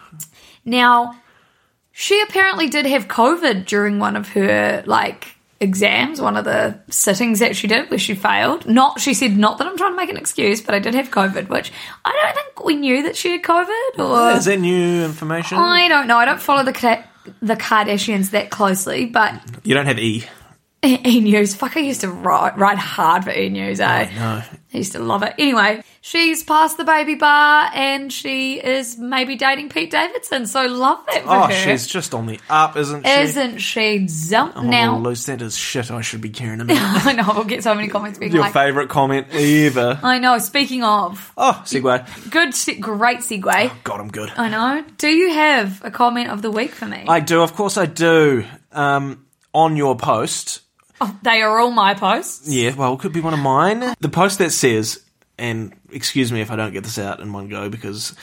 Now, 0.64 1.16
she 1.92 2.20
apparently 2.22 2.68
did 2.68 2.86
have 2.86 3.08
COVID 3.08 3.66
during 3.66 3.98
one 3.98 4.14
of 4.14 4.28
her 4.30 4.84
like 4.86 5.34
exams, 5.60 6.20
one 6.20 6.36
of 6.36 6.44
the 6.44 6.78
sittings 6.90 7.40
that 7.40 7.56
she 7.56 7.66
did 7.66 7.90
where 7.90 7.98
she 7.98 8.14
failed. 8.14 8.66
Not, 8.66 9.00
she 9.00 9.14
said, 9.14 9.36
not 9.36 9.58
that 9.58 9.66
I'm 9.66 9.76
trying 9.76 9.92
to 9.92 9.96
make 9.96 10.10
an 10.10 10.16
excuse, 10.16 10.60
but 10.60 10.74
I 10.74 10.78
did 10.78 10.94
have 10.94 11.10
COVID, 11.10 11.48
which 11.48 11.72
I 12.04 12.12
don't 12.12 12.34
think 12.34 12.64
we 12.64 12.76
knew 12.76 13.02
that 13.04 13.16
she 13.16 13.32
had 13.32 13.42
COVID. 13.42 13.98
Or 13.98 14.36
Is 14.36 14.44
that 14.44 14.60
new 14.60 15.04
information? 15.04 15.58
I 15.58 15.88
don't 15.88 16.06
know. 16.06 16.16
I 16.16 16.24
don't 16.24 16.40
follow 16.40 16.64
the 16.64 17.02
the 17.42 17.56
Kardashians 17.56 18.30
that 18.30 18.50
closely, 18.50 19.06
but 19.06 19.34
You 19.64 19.74
don't 19.74 19.86
have 19.86 19.98
E. 19.98 20.24
E 21.04 21.20
News. 21.20 21.54
Fuck, 21.54 21.76
I 21.76 21.80
used 21.80 22.00
to 22.02 22.08
write, 22.10 22.56
write 22.56 22.78
hard 22.78 23.24
for 23.24 23.30
E 23.30 23.48
News, 23.48 23.80
eh? 23.80 24.10
No. 24.14 24.42
I 24.74 24.76
used 24.76 24.92
to 24.92 24.98
love 24.98 25.22
it. 25.22 25.34
Anyway, 25.38 25.82
she's 26.02 26.42
passed 26.42 26.76
the 26.76 26.84
baby 26.84 27.14
bar 27.14 27.70
and 27.72 28.12
she 28.12 28.60
is 28.60 28.98
maybe 28.98 29.34
dating 29.36 29.70
Pete 29.70 29.90
Davidson. 29.90 30.46
So 30.46 30.66
love 30.66 30.98
that 31.06 31.22
for 31.22 31.28
Oh, 31.30 31.42
her. 31.46 31.52
she's 31.52 31.86
just 31.86 32.12
on 32.14 32.26
the 32.26 32.38
up, 32.50 32.76
isn't 32.76 33.06
she? 33.06 33.10
Isn't 33.12 33.58
she? 33.58 33.98
Zump 34.00 34.52
Oh, 34.56 34.62
now. 34.62 34.98
Luce, 34.98 35.24
that 35.26 35.40
is 35.40 35.56
shit 35.56 35.90
I 35.90 36.02
should 36.02 36.20
be 36.20 36.28
caring 36.28 36.60
about. 36.62 36.76
I 37.06 37.12
know, 37.14 37.24
we'll 37.34 37.44
get 37.44 37.62
so 37.62 37.74
many 37.74 37.88
comments 37.88 38.18
being 38.18 38.32
Your 38.32 38.42
like, 38.42 38.52
favourite 38.52 38.90
comment 38.90 39.28
ever. 39.32 39.98
I 40.02 40.18
know, 40.18 40.38
speaking 40.38 40.84
of, 40.84 41.32
Oh, 41.38 41.62
segue. 41.64 42.30
good, 42.30 42.80
great 42.82 43.18
segue. 43.20 43.70
God, 43.84 44.00
I'm 44.00 44.10
good. 44.10 44.30
I 44.36 44.48
know. 44.50 44.84
Do 44.98 45.08
you 45.08 45.32
have 45.32 45.82
a 45.82 45.90
comment 45.90 46.28
of 46.30 46.42
the 46.42 46.50
week 46.50 46.72
for 46.72 46.84
me? 46.86 47.04
I 47.08 47.20
do, 47.20 47.42
of 47.42 47.54
course 47.54 47.78
I 47.78 47.86
do. 47.86 48.44
Um, 48.70 49.24
on 49.54 49.76
your 49.78 49.96
post, 49.96 50.60
oh, 51.00 51.18
they 51.22 51.42
are 51.42 51.58
all 51.58 51.70
my 51.70 51.94
posts. 51.94 52.48
yeah, 52.48 52.74
well, 52.74 52.94
it 52.94 53.00
could 53.00 53.12
be 53.12 53.20
one 53.20 53.34
of 53.34 53.40
mine. 53.40 53.94
The 54.00 54.08
post 54.08 54.38
that 54.38 54.50
says, 54.50 55.02
and 55.38 55.74
excuse 55.90 56.32
me 56.32 56.40
if 56.40 56.50
I 56.50 56.56
don't 56.56 56.72
get 56.72 56.84
this 56.84 56.98
out 56.98 57.20
in 57.20 57.32
one 57.32 57.48
go 57.48 57.68
because 57.68 58.14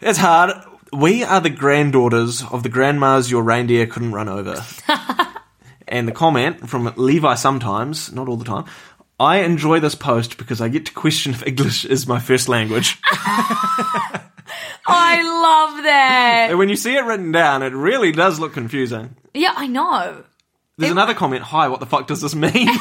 it's 0.00 0.18
hard. 0.18 0.52
We 0.92 1.22
are 1.22 1.40
the 1.40 1.50
granddaughters 1.50 2.42
of 2.42 2.62
the 2.62 2.68
grandmas 2.68 3.30
your 3.30 3.42
reindeer 3.42 3.86
couldn't 3.86 4.12
run 4.12 4.28
over. 4.28 4.64
and 5.88 6.08
the 6.08 6.12
comment 6.12 6.68
from 6.68 6.92
Levi 6.96 7.34
sometimes, 7.34 8.12
not 8.12 8.28
all 8.28 8.36
the 8.36 8.44
time. 8.44 8.64
I 9.20 9.38
enjoy 9.38 9.80
this 9.80 9.94
post 9.96 10.38
because 10.38 10.60
I 10.60 10.68
get 10.68 10.86
to 10.86 10.92
question 10.92 11.32
if 11.34 11.46
English 11.46 11.84
is 11.84 12.06
my 12.06 12.20
first 12.20 12.48
language. 12.48 12.98
I 14.86 15.22
love 15.22 15.82
that. 15.84 16.46
and 16.50 16.58
when 16.58 16.68
you 16.68 16.76
see 16.76 16.94
it 16.94 17.04
written 17.04 17.32
down, 17.32 17.62
it 17.62 17.72
really 17.72 18.12
does 18.12 18.38
look 18.38 18.52
confusing. 18.52 19.16
Yeah, 19.34 19.52
I 19.56 19.66
know. 19.66 20.22
There's 20.78 20.92
another 20.92 21.14
comment. 21.14 21.42
Hi, 21.42 21.68
what 21.68 21.80
the 21.80 21.86
fuck 21.86 22.06
does 22.06 22.20
this 22.20 22.34
mean? 22.36 22.68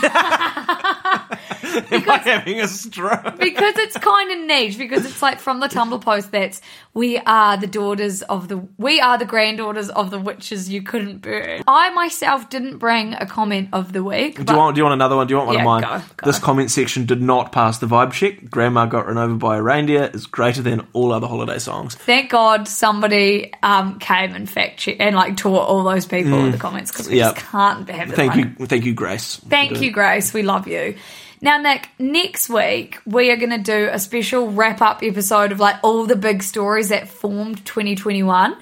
By 2.05 2.17
having 2.17 2.59
a 2.61 2.67
stroke. 2.67 3.37
because 3.39 3.77
it's 3.77 3.97
kind 3.97 4.31
of 4.31 4.39
niche 4.47 4.77
because 4.77 5.05
it's 5.05 5.21
like 5.21 5.39
from 5.39 5.59
the 5.59 5.67
Tumblr 5.67 6.01
post 6.01 6.31
that's 6.31 6.61
we 6.93 7.17
are 7.19 7.57
the 7.57 7.67
daughters 7.67 8.21
of 8.23 8.47
the 8.47 8.57
we 8.77 8.99
are 8.99 9.17
the 9.17 9.25
granddaughters 9.25 9.89
of 9.89 10.09
the 10.11 10.19
witches 10.19 10.69
you 10.69 10.81
couldn't 10.81 11.19
burn. 11.21 11.63
I 11.67 11.89
myself 11.91 12.49
didn't 12.49 12.77
bring 12.77 13.13
a 13.13 13.25
comment 13.25 13.69
of 13.73 13.93
the 13.93 14.03
week. 14.03 14.43
Do 14.43 14.51
you 14.53 14.57
want? 14.57 14.75
Do 14.75 14.79
you 14.79 14.83
want 14.83 14.93
another 14.93 15.15
one? 15.15 15.27
Do 15.27 15.33
you 15.33 15.37
want 15.37 15.47
one 15.47 15.55
Yeah, 15.55 15.61
of 15.61 15.65
mine? 15.65 15.81
go, 15.81 16.05
go. 16.17 16.25
This 16.25 16.39
comment 16.39 16.71
section 16.71 17.05
did 17.05 17.21
not 17.21 17.51
pass 17.51 17.77
the 17.77 17.85
vibe 17.87 18.13
check. 18.13 18.49
Grandma 18.49 18.85
got 18.85 19.05
run 19.07 19.17
over 19.17 19.35
by 19.35 19.57
a 19.57 19.61
reindeer 19.61 20.09
is 20.13 20.25
greater 20.25 20.61
than 20.61 20.87
all 20.93 21.11
other 21.11 21.27
holiday 21.27 21.59
songs. 21.59 21.95
Thank 21.95 22.31
God 22.31 22.67
somebody 22.67 23.53
um, 23.63 23.99
came 23.99 24.33
and 24.33 24.49
fact 24.49 24.77
checked 24.79 24.99
and 25.01 25.15
like 25.15 25.37
taught 25.37 25.67
all 25.67 25.83
those 25.83 26.05
people 26.05 26.33
in 26.45 26.51
the 26.51 26.57
comments 26.57 26.91
because 26.91 27.07
we 27.07 27.15
Mm. 27.15 27.17
Yep. 27.17 27.35
just 27.35 27.45
can't 27.47 27.89
have 27.89 28.11
Thank 28.13 28.35
you, 28.35 28.65
thank 28.67 28.85
you, 28.85 28.93
Grace. 28.93 29.37
Thank 29.47 29.81
you, 29.81 29.91
Grace. 29.91 30.33
We 30.33 30.43
love 30.43 30.67
you. 30.67 30.95
Now, 31.41 31.57
Nick, 31.59 31.89
next 31.99 32.49
week 32.49 32.99
we 33.05 33.29
are 33.31 33.37
going 33.37 33.51
to 33.51 33.57
do 33.59 33.89
a 33.91 33.99
special 33.99 34.49
wrap 34.51 34.81
up 34.81 35.03
episode 35.03 35.51
of 35.51 35.59
like 35.59 35.75
all 35.83 36.05
the 36.05 36.15
big 36.15 36.41
stories 36.43 36.89
that 36.89 37.07
formed 37.07 37.65
2021. 37.65 38.55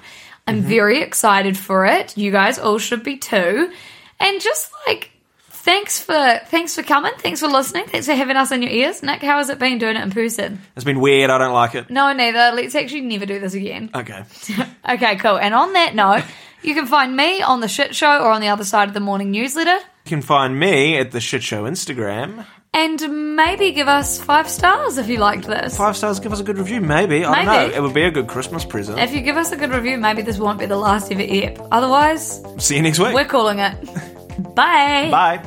I'm 0.47 0.57
Mm-hmm. 0.59 0.67
very 0.67 1.01
excited 1.01 1.57
for 1.57 1.85
it. 1.85 2.15
You 2.17 2.31
guys 2.31 2.59
all 2.59 2.77
should 2.77 3.03
be 3.03 3.17
too. 3.17 3.71
And 4.19 4.39
just 4.41 4.71
like, 4.85 5.09
thanks 5.49 5.99
for 5.99 6.39
thanks 6.45 6.75
for 6.75 6.83
coming. 6.83 7.13
Thanks 7.17 7.39
for 7.39 7.47
listening. 7.47 7.85
Thanks 7.85 8.05
for 8.05 8.13
having 8.13 8.37
us 8.37 8.51
in 8.51 8.61
your 8.61 8.71
ears. 8.71 9.01
Nick, 9.01 9.21
how 9.23 9.39
has 9.39 9.49
it 9.49 9.57
been 9.57 9.79
doing 9.79 9.95
it 9.95 10.03
in 10.03 10.11
person? 10.11 10.61
It's 10.75 10.85
been 10.85 10.99
weird. 10.99 11.31
I 11.31 11.39
don't 11.39 11.53
like 11.53 11.73
it. 11.73 11.89
No, 11.89 12.13
neither. 12.13 12.55
Let's 12.55 12.75
actually 12.75 13.01
never 13.01 13.25
do 13.25 13.39
this 13.39 13.53
again. 13.55 13.89
Okay. 13.95 14.23
Okay, 14.87 15.15
cool. 15.15 15.37
And 15.39 15.55
on 15.55 15.73
that 15.73 15.95
note, 15.95 16.23
you 16.61 16.75
can 16.75 16.85
find 16.85 17.17
me 17.17 17.41
on 17.41 17.59
the 17.59 17.67
shit 17.67 17.95
show 17.95 18.19
or 18.19 18.29
on 18.29 18.39
the 18.41 18.49
other 18.49 18.63
side 18.63 18.87
of 18.87 18.93
the 18.93 18.99
morning 18.99 19.31
newsletter. 19.31 19.73
You 19.75 20.09
can 20.09 20.21
find 20.21 20.59
me 20.59 20.95
at 20.99 21.09
the 21.09 21.19
Shit 21.19 21.41
Show 21.41 21.63
Instagram. 21.63 22.45
And 22.77 23.35
maybe 23.37 23.71
give 23.71 23.87
us 23.87 24.19
five 24.21 24.49
stars 24.49 24.97
if 24.97 25.07
you 25.07 25.17
liked 25.17 25.47
this. 25.47 25.77
Five 25.77 25.95
stars, 25.95 26.19
give 26.19 26.33
us 26.33 26.41
a 26.41 26.43
good 26.43 26.57
review. 26.57 26.81
Maybe. 26.81 27.23
I 27.23 27.45
don't 27.45 27.45
know. 27.45 27.75
It 27.77 27.81
would 27.81 27.93
be 27.93 28.03
a 28.03 28.11
good 28.11 28.27
Christmas 28.27 28.65
present. 28.65 28.99
If 28.99 29.13
you 29.13 29.21
give 29.21 29.37
us 29.37 29.53
a 29.53 29.55
good 29.55 29.69
review, 29.71 29.97
maybe 29.97 30.21
this 30.23 30.37
won't 30.37 30.59
be 30.59 30.65
the 30.65 30.75
last 30.75 31.09
ever 31.09 31.21
ep. 31.25 31.57
Otherwise, 31.71 32.43
See 32.57 32.75
you 32.75 32.81
next 32.81 32.99
week. 32.99 33.13
we're 33.13 33.23
calling 33.23 33.59
it. 33.59 33.75
Bye. 34.55 35.09
Bye. 35.09 35.41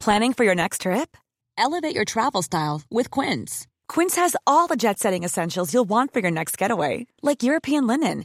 Planning 0.00 0.32
for 0.32 0.44
your 0.44 0.56
next 0.56 0.80
trip? 0.80 1.16
Elevate 1.56 1.94
your 1.94 2.04
travel 2.04 2.42
style 2.42 2.82
with 2.90 3.10
Quince. 3.10 3.68
Quince 3.88 4.16
has 4.16 4.34
all 4.46 4.66
the 4.66 4.76
jet 4.76 4.98
setting 4.98 5.22
essentials 5.22 5.72
you'll 5.72 5.84
want 5.88 6.12
for 6.12 6.18
your 6.20 6.30
next 6.30 6.58
getaway, 6.58 7.06
like 7.22 7.42
European 7.44 7.86
linen, 7.86 8.24